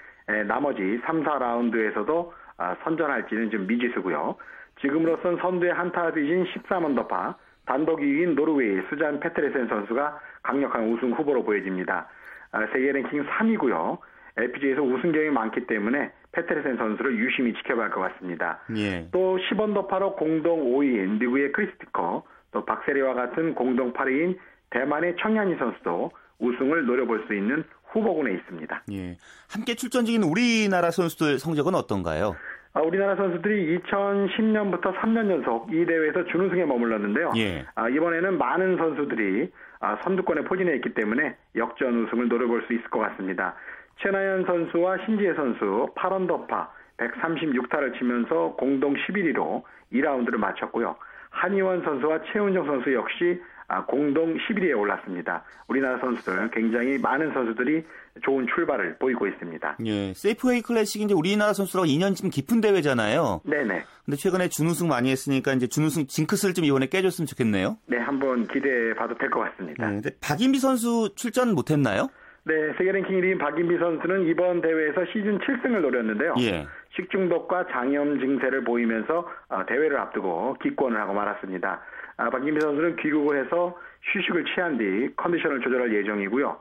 [0.46, 4.36] 나머지 3, 4라운드에서도 아, 선전할지는 좀 미지수고요.
[4.80, 7.34] 지금으로선 선두의 한타 뒤진 13언더파
[7.64, 12.06] 단독 2위인 노르웨이 수잔 페트레센 선수가 강력한 우승 후보로 보여집니다.
[12.52, 13.98] 아, 세계 랭킹 3위고요.
[14.36, 18.60] LPGA에서 우승 경험이 많기 때문에 페트레센 선수를 유심히 지켜봐야 할 것 같습니다.
[18.76, 19.08] 예.
[19.10, 24.36] 또 10언더파로 공동 5위인 미국의 크리스티커, 또 박세리와 같은 공동 8위인
[24.70, 28.82] 대만의 청양이 선수도 우승을 노려볼 수 있는 후보군에 있습니다.
[28.92, 29.16] 예.
[29.48, 32.36] 함께 출전 중인 우리나라 선수들 성적은 어떤가요?
[32.72, 37.32] 아, 우리나라 선수들이 2010년부터 3년 연속 이 대회에서 준우승에 머물렀는데요.
[37.36, 37.66] 예.
[37.74, 39.50] 아, 이번에는 많은 선수들이
[39.80, 43.54] 아, 선두권에 포진해 있기 때문에 역전 우승을 노려볼 수 있을 것 같습니다.
[43.98, 50.96] 최나연 선수와 신지혜 선수 8언더파 136타를 치면서 공동 11위로 2라운드를 마쳤고요.
[51.30, 55.42] 한희원 선수와 최은정 선수 역시 아, 공동 11위에 올랐습니다.
[55.68, 57.84] 우리나라 선수들 굉장히 많은 선수들이
[58.22, 59.76] 좋은 출발을 보이고 있습니다.
[59.86, 63.40] 예, 세이프웨이 클래식이 이제 우리나라 선수랑 2년쯤 깊은 대회잖아요.
[63.44, 63.82] 네네.
[64.04, 67.76] 근데 최근에 준우승 많이 했으니까 이제 준우승 징크스를 좀 이번에 깨줬으면 좋겠네요.
[67.86, 69.86] 네, 한번 기대해 봐도 될 것 같습니다.
[69.86, 72.08] 네, 근데 박인비 선수 출전 못했나요?
[72.44, 76.34] 네, 세계 랭킹 1위인 박인비 선수는 이번 대회에서 시즌 7승을 노렸는데요.
[76.40, 76.66] 예.
[76.96, 81.80] 식중독과 장염 증세를 보이면서 어, 대회를 앞두고 기권을 하고 말았습니다.
[82.20, 83.74] 아, 박인비 선수는 귀국을 해서
[84.12, 86.54] 휴식을 취한 뒤 컨디션을 조절할 예정이고요.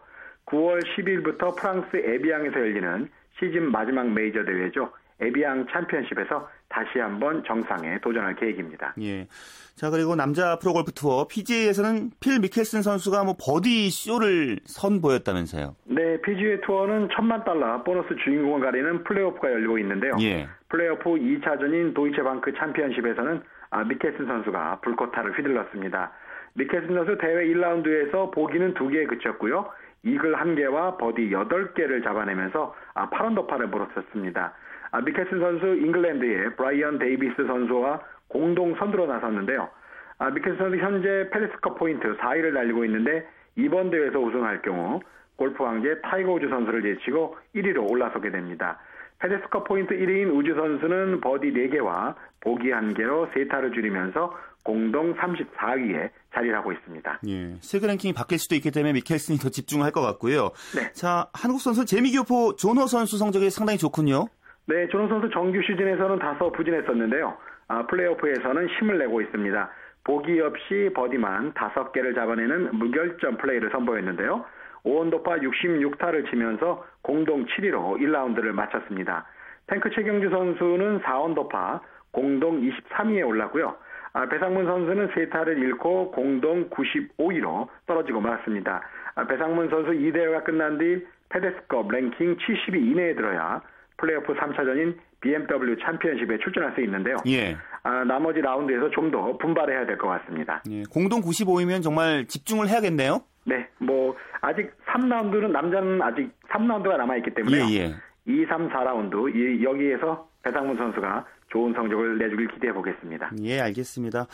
[0.45, 4.89] 9월 10일부터 프랑스 에비앙에서 열리는 시즌 마지막 메이저 대회죠.
[5.19, 8.93] 에비앙 챔피언십에서 다시 한번 정상에 도전할 계획입니다.
[9.01, 9.27] 예.
[9.75, 15.75] 자, 그리고 남자 프로골프 투어 PGA에서는 필 미켈슨 선수가 뭐 버디 쇼를 선보였다면서요.
[15.85, 20.13] 네, PGA 투어는 천만 달러 보너스 주인공을 가리는 플레이오프가 열리고 있는데요.
[20.21, 20.47] 예.
[20.69, 26.11] 플레이오프 2차전인 도이체방크 챔피언십에서는 아, 미켈슨 선수가 불꽃타를 휘둘렀습니다.
[26.53, 29.69] 미켈슨 선수 대회 1라운드에서 보기는 2개에 그쳤고요.
[30.03, 34.53] 이글 1개와 버디 8개를 잡아내면서 아, 8언더파를 물었었습니다.
[34.91, 39.69] 아, 미켈슨 선수 잉글랜드의 브라이언 데이비스 선수와 공동 선두로 나섰는데요.
[40.17, 44.99] 아, 미켈슨 선수 현재 페덱스컵 포인트 4위를 달리고 있는데 이번 대회에서 우승할 경우
[45.35, 48.79] 골프 황제 타이거 우즈 선수를 제치고 1위로 올라서게 됩니다.
[49.19, 56.55] 페덱스컵 포인트 1위인 우즈 선수는 버디 4개와 보기 1개로 세 타를 줄이면서 공동 34위에 자리를
[56.55, 57.19] 하고 있습니다.
[57.27, 60.51] 예, 세계 랭킹이 바뀔 수도 있기 때문에 미켈슨이 더 집중할 것 같고요.
[60.75, 60.91] 네.
[60.93, 64.27] 자, 한국 선수 재미교포 존 허 선수 성적이 상당히 좋군요.
[64.67, 67.35] 네, 존 허 선수 정규 시즌에서는 다소 부진했었는데요.
[67.67, 69.69] 아, 플레이오프에서는 힘을 내고 있습니다.
[70.03, 74.45] 보기 없이 버디만 5개를 잡아내는 무결점 플레이를 선보였는데요.
[74.83, 79.25] 오원도파 66타를 치면서 공동 7위로 1라운드를 마쳤습니다.
[79.67, 81.79] 탱크 최경주 선수는 4원도파
[82.11, 83.75] 공동 23위에 올랐고요.
[84.13, 88.81] 아, 배상문 선수는 세타를 잃고 공동 95위로 떨어지고 말았습니다.
[89.15, 93.61] 아, 배상문 선수 2대회가 끝난 뒤 페데스컵 랭킹 70위 이내에 들어야
[93.97, 97.17] 플레이오프 3차전인 BMW 챔피언십에 출전할 수 있는데요.
[97.27, 97.55] 예.
[97.83, 100.63] 아, 나머지 라운드에서 좀 더 분발해야 될 것 같습니다.
[100.69, 103.21] 예, 공동 95위면 정말 집중을 해야겠네요.
[103.49, 107.95] 네, 뭐 아직 3라운드는 남자는 아직 3라운드가 남아 있기 때문에 예, 예.
[108.25, 113.31] 2, 3, 4라운드 이, 여기에서 배상문 선수가 좋은 성적을 내주길 기대해 보겠습니다.
[113.41, 114.27] 예, 알겠습니다.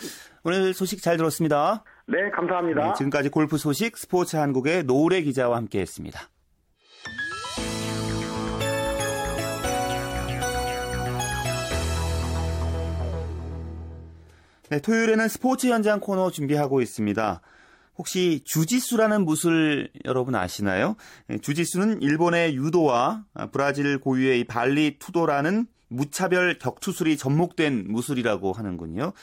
[0.44, 1.86] 오늘 소식 잘 들었습니다.
[2.08, 2.88] 네, 감사합니다.
[2.88, 6.20] 네, 지금까지 골프 소식 스포츠 한국의 노래 기자와 함께했습니다.
[14.72, 17.40] 네, 토요일에는 스포츠 현장 코너 준비하고 있습니다.
[17.98, 20.96] 혹시 주짓수라는 무술 여러분 아시나요?
[21.28, 29.14] 네, 주짓수는 일본의 유도와 브라질 고유의 발리 투도라는 무차별 격투술이 접목된 무술이라고 하는군요.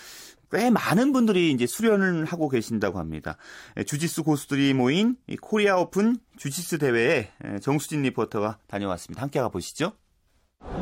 [0.50, 3.36] 꽤 많은 분들이 이제 수련을 하고 계신다고 합니다.
[3.74, 7.30] 네, 주짓수 고수들이 모인 코리아 오픈 주짓수 대회에
[7.62, 9.22] 정수진 리포터가 다녀왔습니다.
[9.22, 9.92] 함께 가보시죠.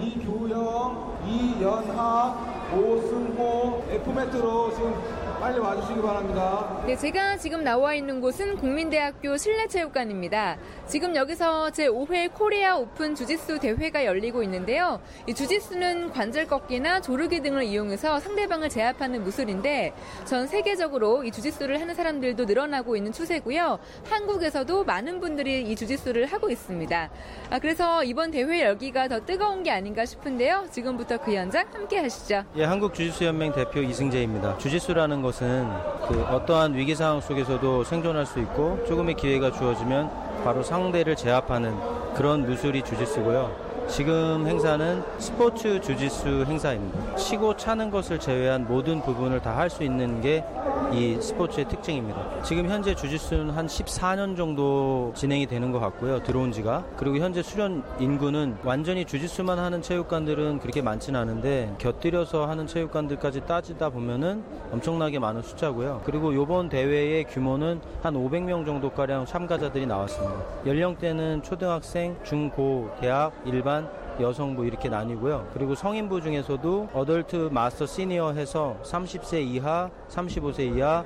[0.00, 6.82] 이교영, 이연하, 오승호, F매트로 지금 빨리 와주시기 바랍니다.
[6.86, 10.58] 네, 제가 지금 나와 있는 곳은 국민대학교 실내체육관입니다.
[10.86, 15.00] 지금 여기서 제5회 코리아 오픈 주짓수 대회가 열리고 있는데요.
[15.26, 19.94] 이 주짓수는 관절 꺾기나 조르기 등을 이용해서 상대방을 제압하는 무술인데
[20.26, 23.78] 전 세계적으로 이 주짓수를 하는 사람들도 늘어나고 있는 추세고요.
[24.10, 27.10] 한국에서도 많은 분들이 이 주짓수를 하고 있습니다.
[27.48, 30.66] 아, 그래서 이번 대회 열기가 더 뜨거운 게 아닌가 싶은데요.
[30.70, 32.44] 지금부터 그 현장 함께 하시죠.
[32.56, 34.58] 예, 한국 주짓수 연맹 대표 이승재입니다.
[34.58, 40.10] 주짓수라는 것은 그 어떠한 위기 상황 속에서도 생존할 수 있고 조금의 기회가 주어지면
[40.42, 41.76] 바로 상대를 제압하는
[42.16, 43.69] 그런 무술이 주짓수고요.
[43.90, 47.16] 지금 행사는 스포츠 주짓수 행사입니다.
[47.16, 50.44] 치고 차는 것을 제외한 모든 부분을 다 할 수 있는 게
[50.92, 52.42] 이 스포츠의 특징입니다.
[52.42, 56.20] 지금 현재 주짓수는 한 14년 정도 진행이 되는 것 같고요.
[56.22, 56.84] 들어온 지가.
[56.96, 63.90] 그리고 현재 수련 인구는 완전히 주짓수만 하는 체육관들은 그렇게 많지는 않은데 곁들여서 하는 체육관들까지 따지다
[63.90, 66.02] 보면은 엄청나게 많은 숫자고요.
[66.04, 70.34] 그리고 이번 대회의 규모는 한 500명 정도가량 참가자들이 나왔습니다.
[70.66, 73.79] 연령대는 초등학생, 중 고, 대학, 일반,
[74.20, 75.48] 여성부 이렇게 나뉘고요.
[75.54, 81.04] 그리고 성인부 중에서도 어덜트 마스터 시니어 해서 30세 이하, 35세 이하,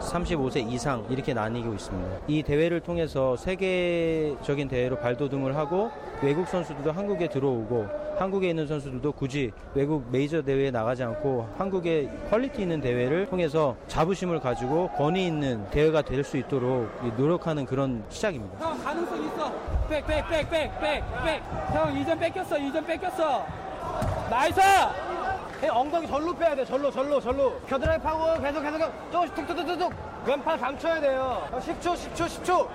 [0.00, 2.18] 35세 이상 이렇게 나뉘고 있습니다.
[2.28, 5.90] 이 대회를 통해서 세계적인 대회로 발돋움을 하고
[6.22, 7.86] 외국 선수들도 한국에 들어오고
[8.18, 14.40] 한국에 있는 선수들도 굳이 외국 메이저 대회에 나가지 않고 한국의 quality 있는 대회를 통해서 자부심을
[14.40, 18.58] 가지고 권위 있는 대회가 될 수 있도록 노력하는 그런 시작입니다.
[18.58, 19.67] 형 가능성 있어.
[19.88, 21.42] back, back, back, back, back, back.
[21.72, 23.46] 형 2점 뺏겼어, 2점 뺏겼어.
[24.28, 24.60] Nice!
[25.70, 27.58] 엉덩이 절로 빼야 돼, 절로, 절로, 절로.
[27.66, 29.92] 겨드랑이 파고 계속, 계속, 조금씩 툭툭툭툭.
[30.26, 31.48] 왼팔 감춰야 돼요.
[31.52, 32.68] 10초, 10초, 10초.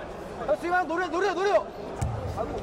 [0.60, 1.50] 지금 노래, 노래, 노래.
[1.50, 2.56] 아이고.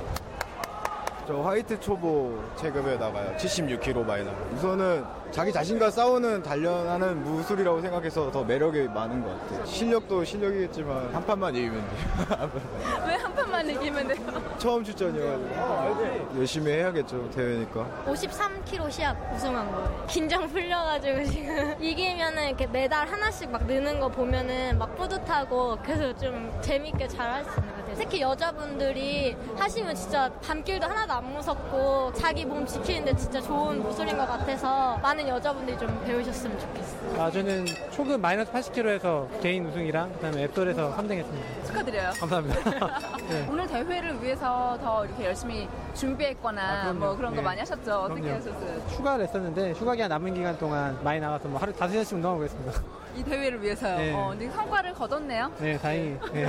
[1.25, 3.35] 저 화이트 초보 체급에 나가요.
[3.37, 4.31] 76kg 마이너.
[4.53, 9.65] 우선은 자기 자신과 싸우는 단련하는 무술이라고 생각해서 더 매력이 많은 것 같아요.
[9.65, 12.51] 실력도 실력이겠지만 한 판만 이기면 돼요.
[13.07, 14.17] 왜 한 판만 이기면 돼요?
[14.57, 17.87] 처음 출전이어가지고 열심히 해야겠죠 대회니까.
[18.07, 20.05] 53kg 시합 우승한 거예요.
[20.07, 26.51] 긴장 풀려가지고 지금 이기면은 이렇게 메달 하나씩 막 느는 거 보면은 막 뿌듯하고 그래서 좀
[26.61, 27.95] 재밌게 잘 할 수 있는 것 같아요.
[27.95, 34.27] 특히 여자분들이 하시면 진짜 밤길도 하나도 안 무섭고 자기 몸 지키는데 진짜 좋은 무술인 것
[34.27, 37.21] 같아서 많은 여자분들이 좀 배우셨으면 좋겠어요.
[37.21, 41.65] 아, 저는 초급 마이너스 80kg에서 개인 우승이랑 그다음에 앱솔에서 3등 했습니다.
[41.65, 42.11] 축하드려요.
[42.19, 42.99] 감사합니다.
[43.29, 43.47] 네.
[43.49, 47.43] 오늘 대회를 위해서 더 이렇게 열심히 준비했거나 아, 뭐 그런 거 네.
[47.43, 47.91] 많이 하셨죠?
[47.93, 48.31] 어떻게.
[48.31, 48.79] 하셨어요?
[48.89, 52.81] 휴가를 했었는데 휴가 기간 남은 기간 동안 많이 나가서 뭐 하루 다섯 시간씩 운동하고 있습니다.
[53.17, 53.97] 이 대회를 위해서요.
[53.97, 54.13] 네.
[54.13, 55.51] 어, 근데 성과를 거뒀네요.
[55.59, 56.17] 네, 다행히.
[56.31, 56.47] 네.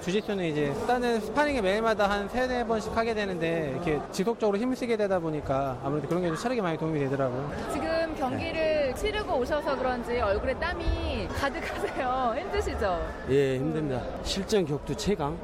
[0.00, 5.18] 주짓수는 이제 일단은 스파링을 매일마다 한 세네 번씩 하게 되는데 이렇게 지속적으로 힘을 쓰게 되다
[5.18, 7.50] 보니까 아무래도 그런 게 좀 체력에 많이 도움이 되더라고요.
[7.72, 12.34] 지금 경기를 치르고 오셔서 그런지 얼굴에 땀이 가득하세요.
[12.38, 13.00] 힘드시죠?
[13.30, 14.02] 예, 힘듭니다.
[14.22, 15.38] 실전 격투 최강,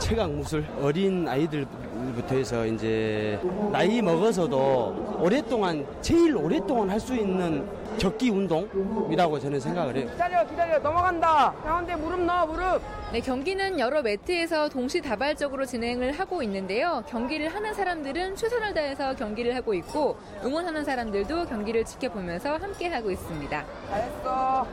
[0.00, 0.64] 최강 무술.
[0.80, 1.66] 어린 아이들
[2.12, 3.38] 부터 해서 이제
[3.70, 7.66] 나이 먹어서도 오랫동안, 제일 오랫동안 할 수 있는
[7.98, 10.08] 격기 운동이라고 저는 생각을 해요.
[10.12, 10.78] 기다려, 기다려.
[10.78, 11.52] 넘어간다.
[11.64, 12.80] 가운데 무릎 넣어, 무릎.
[13.12, 17.02] 네, 경기는 여러 매트에서 동시다발적으로 진행을 하고 있는데요.
[17.08, 23.64] 경기를 하는 사람들은 최선을 다해서 경기를 하고 있고 응원하는 사람들도 경기를 지켜보면서 함께 하고 있습니다.
[23.90, 24.66] 잘했어.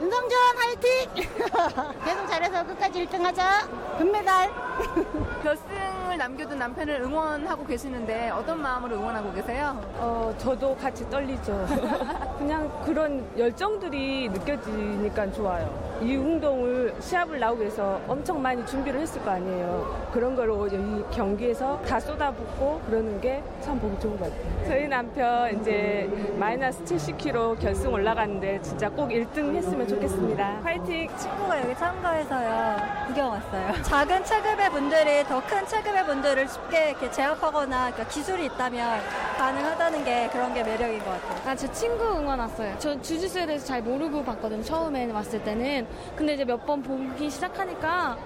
[0.00, 0.38] 윤성준
[0.84, 1.10] 화이팅!
[2.04, 3.66] 계속 잘해서 끝까지 1등 하자.
[3.98, 4.50] 금메달.
[5.42, 9.80] 결승을 남겨둔 남편을 응원하고 계시는데 어떤 마음으로 응원하고 계세요?
[9.96, 11.66] 어, 저도 같이 떨리죠.
[12.38, 15.83] 그냥 그런 열정들이 느껴지니까 좋아요.
[16.02, 20.08] 이 운동을 시합을 나오기 위해서 엄청 많이 준비를 했을 거 아니에요.
[20.12, 24.66] 그런 걸이 경기에서 다 쏟아붓고 그러는 게 참 보기 좋은 것 같아요.
[24.68, 26.06] 저희 남편 이제
[26.38, 30.60] 마이너스 70kg 결승 올라갔는데 진짜 꼭 1등 했으면 좋겠습니다.
[30.62, 31.08] 화이팅!
[31.16, 33.06] 친구가 여기 참가해서요.
[33.06, 33.72] 구경 왔어요.
[33.82, 39.00] 작은 체급의 분들이 더 큰 체급의 분들을 쉽게 이렇게 제압하거나 그러니까 기술이 있다면
[39.38, 41.50] 가능하다는 게 그런 게 매력인 것 같아요.
[41.50, 42.74] 아, 제 친구 응원 왔어요.
[42.78, 44.62] 저 주짓수에 대해서 잘 모르고 봤거든요.
[44.62, 45.83] 처음에 왔을 때는.
[46.16, 48.16] 근데 이제 몇 번 보기 시작하니까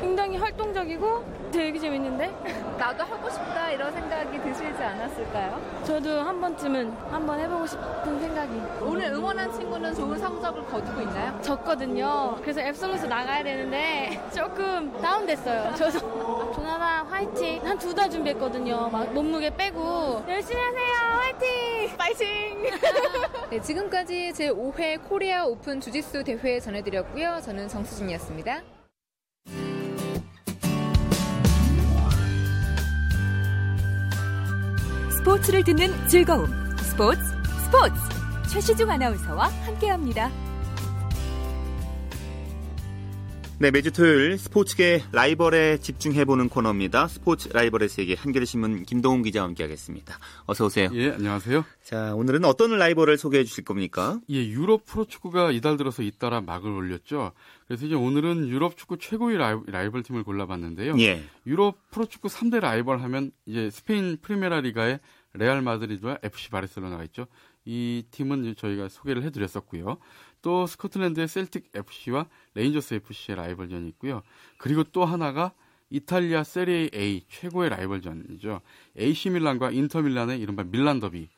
[0.00, 2.32] 굉장히 활동적이고 되게 재밌는데?
[2.78, 5.60] 나도 하고 싶다 이런 생각이 드시지 않았을까요?
[5.84, 8.62] 저도 한 번쯤은 한번 해보고 싶은 생각이.
[8.82, 11.36] 오늘 응원한 친구는 좋은 성적을 거두고 있나요?
[11.42, 12.36] 졌거든요.
[12.42, 15.74] 그래서 absolute 나가야 되는데 조금 다운됐어요.
[15.74, 18.88] 저도 조나단 화이팅 한 두 달 준비했거든요.
[18.90, 21.07] 막 몸무게 빼고 열심히 하세요.
[21.38, 21.96] 화이팅!
[21.96, 22.62] 파이팅!
[23.50, 27.40] 네, 지금까지 제5회 코리아 오픈 주짓수 대회 전해드렸고요.
[27.42, 28.62] 저는 정수진이었습니다.
[35.18, 36.46] 스포츠를 듣는 즐거움.
[36.78, 37.20] 스포츠,
[37.64, 37.94] 스포츠.
[38.50, 40.30] 최시중 아나운서와 함께합니다.
[43.60, 47.08] 네, 매주 토요일 스포츠계 라이벌에 집중해보는 코너입니다.
[47.08, 50.16] 스포츠 라이벌의 세계 한겨레신문 김동훈 기자와 함께하겠습니다.
[50.46, 50.88] 어서 오세요.
[50.92, 51.64] 예, 안녕하세요.
[51.82, 54.20] 자, 오늘은 어떤 라이벌을 소개해 주실 겁니까?
[54.30, 57.32] 예, 유럽 프로축구가 이달 들어서 잇따라 막을 올렸죠.
[57.66, 60.96] 그래서 이제 오늘은 유럽 축구 최고의 라이벌 팀을 골라봤는데요.
[61.00, 61.24] 예.
[61.44, 65.00] 유럽 프로축구 3대 라이벌 하면 이제 스페인 프리메라 리가의
[65.32, 67.26] 레알 마드리드와 FC 바르셀로나가 있죠.
[67.64, 69.98] 이 팀은 저희가 소개를 해드렸었고요.
[70.42, 74.22] 또 스코틀랜드의 셀틱 FC와 레인저스 FC의 라이벌전이 있고요.
[74.58, 75.52] 그리고 또 하나가
[75.90, 78.60] 이탈리아 세리에 A 최고의 라이벌전이죠.
[78.98, 81.28] AC 밀란과 인터 밀란의 이른바 밀란 더비.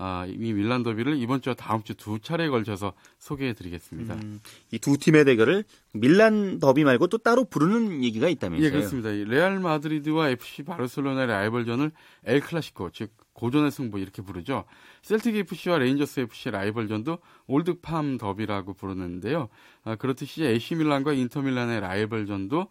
[0.00, 4.14] 아, 이 밀란 더비를 이번 주와 다음 주 두 차례에 걸쳐서 소개해 드리겠습니다.
[4.14, 4.40] 음,
[4.70, 8.64] 이 두 팀의 대결을 밀란 더비 말고 또 따로 부르는 얘기가 있다면서요?
[8.64, 9.10] 예, 그렇습니다.
[9.10, 11.90] 레알 마드리드와 FC 바르셀로나의 라이벌전을
[12.26, 14.64] 엘 클라시코, 즉 고전의 승부 이렇게 부르죠.
[15.02, 19.48] 셀틱 FC와 레인저스 FC 라이벌전도 올드펌 더비라고 부르는데요.
[19.84, 22.66] 아, 그렇듯이 AC 밀란과 인터 밀란의 라이벌전도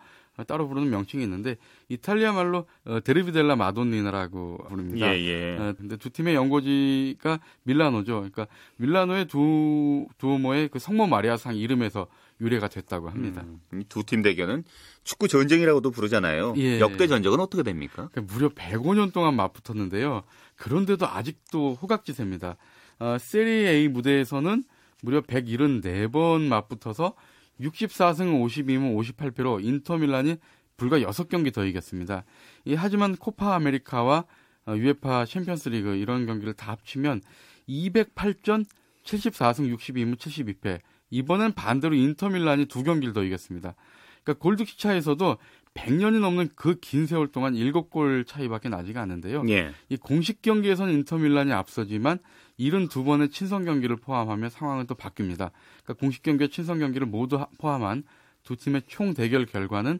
[0.45, 1.55] 따로 부르는 명칭이 있는데
[1.89, 5.07] 이탈리아 말로 어, derby della Madonnina라고 부릅니다.
[5.07, 5.57] 예, 예.
[5.57, 8.15] 어, 근데 두 팀의 연고지가 밀라노죠.
[8.15, 12.07] 그러니까 밀라노의 두 두오모의 그 성모 마리아상 이름에서
[12.39, 13.43] 유래가 됐다고 합니다.
[13.73, 14.63] 음, 두 팀 대결은
[15.03, 16.53] 축구 전쟁이라고도 부르잖아요.
[16.57, 16.79] 예.
[16.79, 18.09] 역대 전적은 어떻게 됩니까?
[18.11, 20.23] 그러니까 무려 105년 동안 맞붙었는데요.
[20.57, 22.57] 그런데도 아직도 호각지세입니다.
[22.99, 24.63] 어, 세리 A 무대에서는
[25.01, 27.13] 무려 174번 맞붙어서
[27.61, 30.37] 64승 52무 58패로 인터밀란이
[30.75, 32.23] 불과 6경기 더 이겼습니다.
[32.65, 34.25] 이, 하지만 코파 아메리카와
[34.67, 37.21] 어, 유에파 챔피언스리그 이런 경기를 다 합치면
[37.69, 38.65] 208전
[39.03, 40.79] 74승 62무 72패.
[41.09, 43.75] 이번엔 반대로 인터밀란이 두 경기를 더 이겼습니다.
[44.23, 45.37] 그러니까 골드킥 차에서도
[45.77, 49.43] 100년이 넘는 그 긴 세월 동안 7골 차이밖에 나지가 않는데요.
[49.49, 49.71] 예.
[49.89, 52.19] 이 공식 경기에서는 인터밀란이 앞서지만
[52.59, 55.51] 72번의 친선 경기를 포함하면 상황은 또 바뀝니다.
[55.83, 58.03] 그러니까 공식 경기와 친선 경기를 모두 포함한
[58.43, 59.99] 두 팀의 총 대결 결과는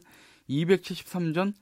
[0.50, 1.52] 273전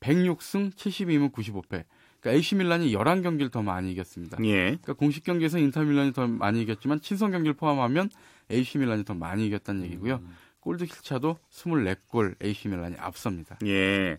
[0.00, 1.84] 106승 72무 95패.
[2.20, 4.38] 그러니까 AC 밀란이 11경기를 더 많이 이겼습니다.
[4.44, 4.62] 예.
[4.64, 8.10] 그러니까 공식 경기에서 인터 밀란이 더 많이 이겼지만 친선 경기를 포함하면
[8.50, 10.16] AC 밀란이 더 많이 이겼다는 얘기고요.
[10.16, 10.36] 음.
[10.66, 13.58] 골드킬차도 24골 AC 밀란이 앞섭니다.
[13.66, 14.18] 예.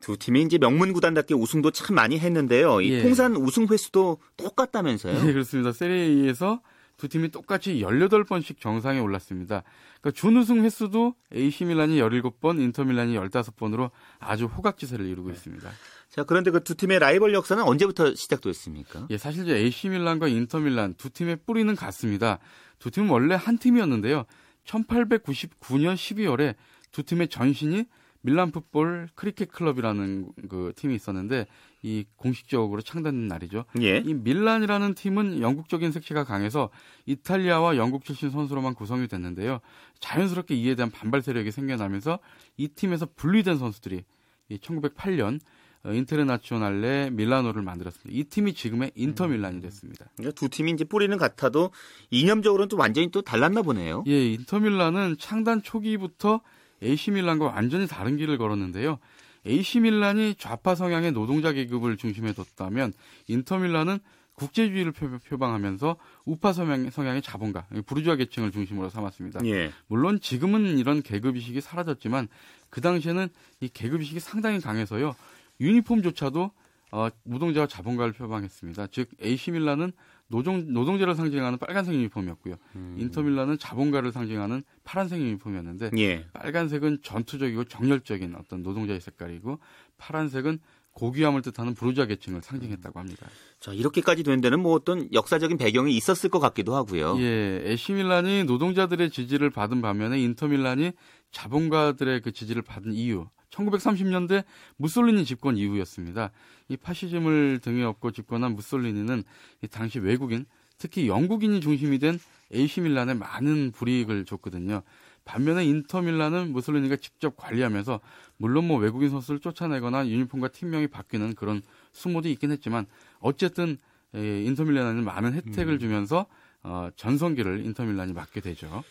[0.00, 2.80] 두 팀이 이제 명문 구단답게 우승도 참 많이 했는데요.
[2.80, 3.02] 이 예.
[3.02, 5.22] 통산 우승 횟수도 똑같다면서요?
[5.24, 5.70] 네, 그렇습니다.
[5.72, 6.60] 세리에에서
[6.96, 9.62] 두 팀이 똑같이 18번씩 정상에 올랐습니다.
[10.00, 15.34] 그러니까 준우승 횟수도 AC 밀란이 17번, 인터 밀란이 15번으로 아주 호각지세를 이루고 네.
[15.34, 15.70] 있습니다.
[16.10, 19.06] 자, 그런데 그 두 팀의 라이벌 역사는 언제부터 시작됐습니까?
[19.10, 22.38] 예, 사실 이제 AC 밀란과 인터 밀란 두 팀의 뿌리는 같습니다.
[22.78, 24.24] 두 팀은 원래 한 팀이었는데요.
[24.64, 26.54] 1899년 12월에
[26.90, 27.84] 두 팀의 전신이
[28.24, 31.46] 밀란 풋볼 크리켓 클럽이라는 그 팀이 있었는데
[31.82, 33.66] 이 공식적으로 창단된 날이죠.
[33.82, 33.98] 예.
[33.98, 36.70] 이 밀란이라는 팀은 영국적인 색채가 강해서
[37.04, 39.60] 이탈리아와 영국 출신 선수로만 구성이 됐는데요.
[40.00, 42.18] 자연스럽게 이에 대한 반발 세력이 생겨나면서
[42.56, 44.04] 이 팀에서 분리된 선수들이
[44.50, 45.46] 1908년 어,
[45.92, 48.18] 인테르나치오날레 밀라노를 만들었습니다.
[48.18, 50.06] 이 팀이 지금의 인터 밀란이 됐습니다.
[50.16, 51.70] 그러니까 두 팀이 이제 뿌리는 같아도
[52.10, 54.04] 이념적으로는 또 완전히 또 달랐나 보네요.
[54.06, 56.40] 예, 인터 밀란은 창단 초기부터
[56.82, 58.98] AC 밀란과 완전히 다른 길을 걸었는데요.
[59.46, 62.92] AC 밀란이 좌파 성향의 노동자 계급을 중심에 뒀다면
[63.28, 63.98] 인터 밀란은
[64.34, 69.46] 국제주의를 표방하면서 우파 성향의 자본가, 부르주아 계층을 중심으로 삼았습니다.
[69.46, 69.70] 예.
[69.86, 72.26] 물론 지금은 이런 계급 의식이 사라졌지만
[72.68, 73.28] 그 당시에는
[73.60, 75.14] 이 계급 의식이 상당히 강해서요.
[75.60, 76.50] 유니폼조차도
[76.92, 78.86] 어, 노동자와 자본가를 표방했습니다.
[78.92, 79.92] 즉 AC 밀란은
[80.28, 82.54] 노동 노동자를 상징하는 빨간색 유니폼이었고요.
[82.76, 82.96] 음.
[82.98, 86.26] 인터밀란은 자본가를 상징하는 파란색 유니폼이었는데 예.
[86.32, 89.58] 빨간색은 전투적이고 정열적인 어떤 노동자의 색깔이고
[89.98, 90.60] 파란색은
[90.92, 93.26] 고귀함을 뜻하는 부르주아 계층을 상징했다고 합니다.
[93.58, 97.18] 자 이렇게까지 된 데는 뭐 어떤 역사적인 배경이 있었을 것 같기도 하고요.
[97.18, 100.92] 예, AC 밀란이 노동자들의 지지를 받은 반면에 인터밀란이
[101.32, 104.44] 자본가들의 그 지지를 받은 이유 1930년대
[104.76, 106.30] 무솔리니 집권 이후였습니다.
[106.68, 109.22] 이 파시즘을 등에 업고 집권한 무솔리니는
[109.62, 110.46] 이 당시 외국인
[110.78, 112.18] 특히 영국인이 중심이 된
[112.52, 114.82] AC 밀란에 많은 불이익을 줬거든요.
[115.24, 118.00] 반면에 인터 밀란은 무솔리니가 직접 관리하면서
[118.36, 122.86] 물론 뭐 외국인 선수를 쫓아내거나 유니폼과 팀명이 바뀌는 그런 수모도 있긴 했지만
[123.20, 123.78] 어쨌든
[124.12, 125.78] 인터 밀란에는 많은 혜택을 음.
[125.78, 126.26] 주면서
[126.62, 128.84] 어, 전성기를 인터 밀란이 맡게 되죠.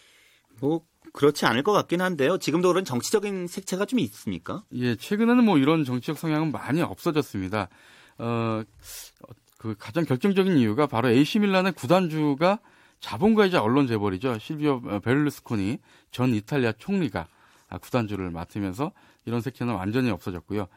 [0.60, 2.38] 뭐 그렇지 않을 것 같긴 한데요.
[2.38, 4.64] 지금도 그런 정치적인 색채가 좀 있습니까?
[4.74, 7.70] 예, 최근에는 뭐 이런 정치적 성향은 많이 없어졌습니다.
[8.18, 8.64] 어,
[9.58, 12.60] 그 가장 결정적인 이유가 바로 AC 밀란의 구단주가
[13.00, 14.40] 자본가이자 언론 재벌이죠.
[14.40, 15.78] 실비오 베를루스코니
[16.12, 17.28] 전 이탈리아 총리가
[17.82, 18.92] 구단주를 맡으면서
[19.26, 20.68] 이런 색채는 완전히 없어졌고요.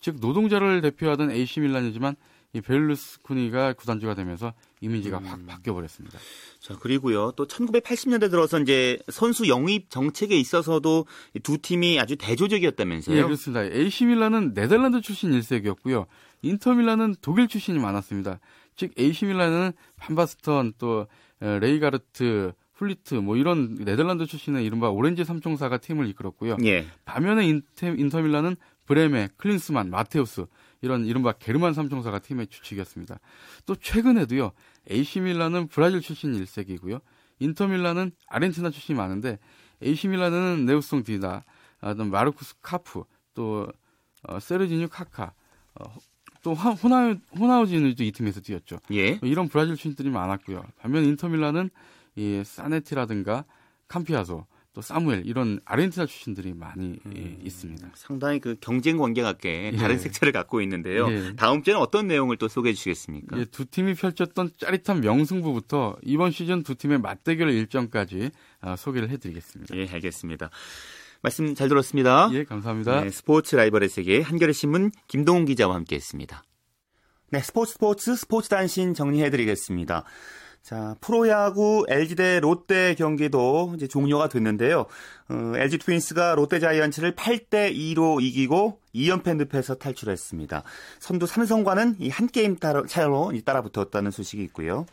[0.00, 2.16] 즉 노동자를 대표하던 AC 밀란이지만
[2.52, 5.24] 이 베를루스코니가 구단주가 되면서 이미지가 음.
[5.26, 6.18] 확 바뀌어 버렸습니다.
[6.58, 7.32] 자, 그리고요.
[7.36, 11.06] 또 1980년대 들어서 이제 선수 영입 정책에 있어서도
[11.42, 13.16] 두 팀이 아주 대조적이었다면서요?
[13.16, 13.62] 네, 그렇습니다.
[13.62, 16.06] AC 밀란은 네덜란드 출신 일색이었고요.
[16.42, 18.40] 인터 밀란은 독일 출신이 많았습니다.
[18.74, 21.06] 즉 AC 밀란은 판 바스턴 또
[21.38, 26.56] 레이카르트 굴리트 뭐 이런 네덜란드 출신의 이른바 오렌지 삼총사가 팀을 이끌었고요.
[26.64, 26.86] 예.
[27.04, 30.46] 반면에 인테, 인터밀란은 브레메, 클린스만, 마테우스
[30.82, 33.18] 이런 이른바 게르만 삼총사가 팀의 주축이었습니다.
[33.66, 34.52] 또 최근에도요.
[34.90, 37.00] AC 밀란은 브라질 출신 일색이고요.
[37.38, 39.38] 인터 밀란은 아르헨티나 출신이 많은데
[39.82, 41.44] AC 밀란은 네우송 디다,
[41.80, 43.04] 아, 마르쿠스 카프,
[43.34, 43.68] 또
[44.22, 45.32] 어, 세르지뉴 카카,
[45.74, 45.94] 어,
[46.42, 48.78] 또 호나 호나우지는도 이 팀에서 뛰었죠.
[48.92, 49.18] 예.
[49.22, 50.64] 이런 브라질 출신들이 많았고요.
[50.78, 51.70] 반면 인터밀란은
[52.16, 53.44] 이 사네티라든가
[53.88, 57.90] 캄피아소 또 사무엘 이런 아르헨티나 출신들이 많이 음, 예, 있습니다.
[57.94, 59.98] 상당히 그 경쟁 관계 같게 다른 예.
[59.98, 61.10] 색채를 갖고 있는데요.
[61.10, 61.34] 예.
[61.34, 63.38] 다음 주에는 어떤 내용을 또 소개해 주시겠습니까?
[63.38, 69.76] 예, 두 팀이 펼쳤던 짜릿한 명승부부터 이번 시즌 두 팀의 맞대결 일정까지 아, 소개를 해드리겠습니다.
[69.76, 70.50] 예, 알겠습니다.
[71.22, 72.30] 말씀 잘 들었습니다.
[72.32, 73.02] 예, 감사합니다.
[73.02, 76.44] 네, 스포츠 라이벌의 세계 한겨레 신문 김동훈 기자와 함께했습니다.
[77.32, 80.04] 네, 스포츠 스포츠 스포츠 단신 정리해드리겠습니다.
[80.62, 84.84] 자, 프로야구 LG 대 롯데 경기도 이제 종료가 됐는데요.
[85.28, 90.62] 어, LG 트윈스가 롯데 자이언츠를 8대 2로 이기고 2연패 늪에서 탈출했습니다.
[91.00, 94.84] 선두 삼성과는 이 한 게임 차로 따라 붙었다는 소식이 있고요.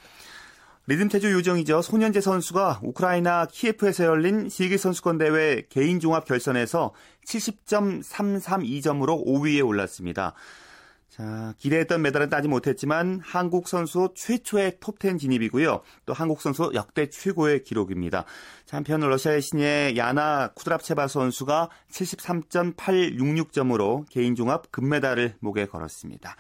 [0.90, 1.82] 리듬체조 요정이죠.
[1.82, 6.94] 손현재 선수가 우크라이나 키예프에서 열린 세계 선수권 대회 개인 종합 결선에서
[7.26, 10.34] 70.332점으로 5위에 올랐습니다.
[11.18, 15.82] 자, 기대했던 메달은 따지 못했지만 한국 선수 최초의 톱10 진입이고요.
[16.06, 18.26] 또 한국 선수 역대 최고의 기록입니다.
[18.66, 26.36] 자, 한편 러시아의 신예 야나 쿠드랍체바 선수가 73.866점으로 개인 종합 금메달을 목에 걸었습니다.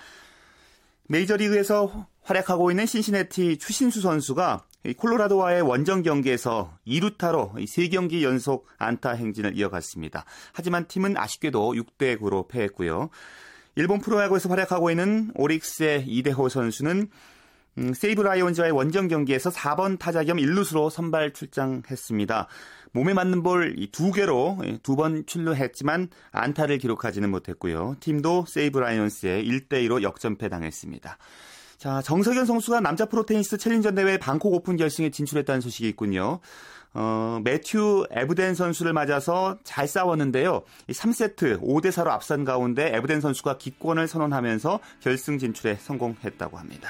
[1.07, 4.63] 메이저리그에서 활약하고 있는 신시내티 추신수 선수가
[4.95, 10.25] 콜로라도와의 원정 경기에서 2루타로 3경기 연속 안타 행진을 이어갔습니다.
[10.53, 13.09] 하지만 팀은 아쉽게도 6대 9로 패했고요.
[13.77, 17.09] 일본 프로야구에서 활약하고 있는 오릭스의 이대호 선수는
[17.77, 22.47] 음, 세이브 라이온즈와의 원정 경기에서 4번 타자 겸 1루수로 선발 출장했습니다.
[22.93, 27.97] 몸에 맞는 볼 두 개로 예, 두번 출루했지만 안타를 기록하지는 못했고요.
[27.99, 31.19] 팀도 세이브 라이온스에 1대2로 역전패 당했습니다.
[31.77, 36.39] 자, 정석영 선수가 남자 프로테니스 챌린저 대회 방콕 오픈 결승에 진출했다는 소식이 있군요.
[36.99, 40.63] 어, 매튜 에브덴 선수를 맞아서 잘 싸웠는데요.
[40.89, 46.89] 3세트 5대 4로 앞선 가운데 에브덴 선수가 기권을 선언하면서 결승 진출에 성공했다고 합니다.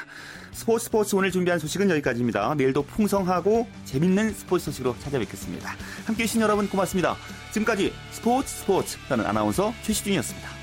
[0.53, 2.55] 스포츠 스포츠 오늘 준비한 소식은 여기까지입니다.
[2.55, 5.75] 내일도 풍성하고 재밌는 스포츠 소식으로 찾아뵙겠습니다.
[6.05, 7.17] 함께 해 주신 여러분 고맙습니다.
[7.51, 10.56] 지금까지 스포츠 스포츠 저는 아나운서 최시중이었습니다.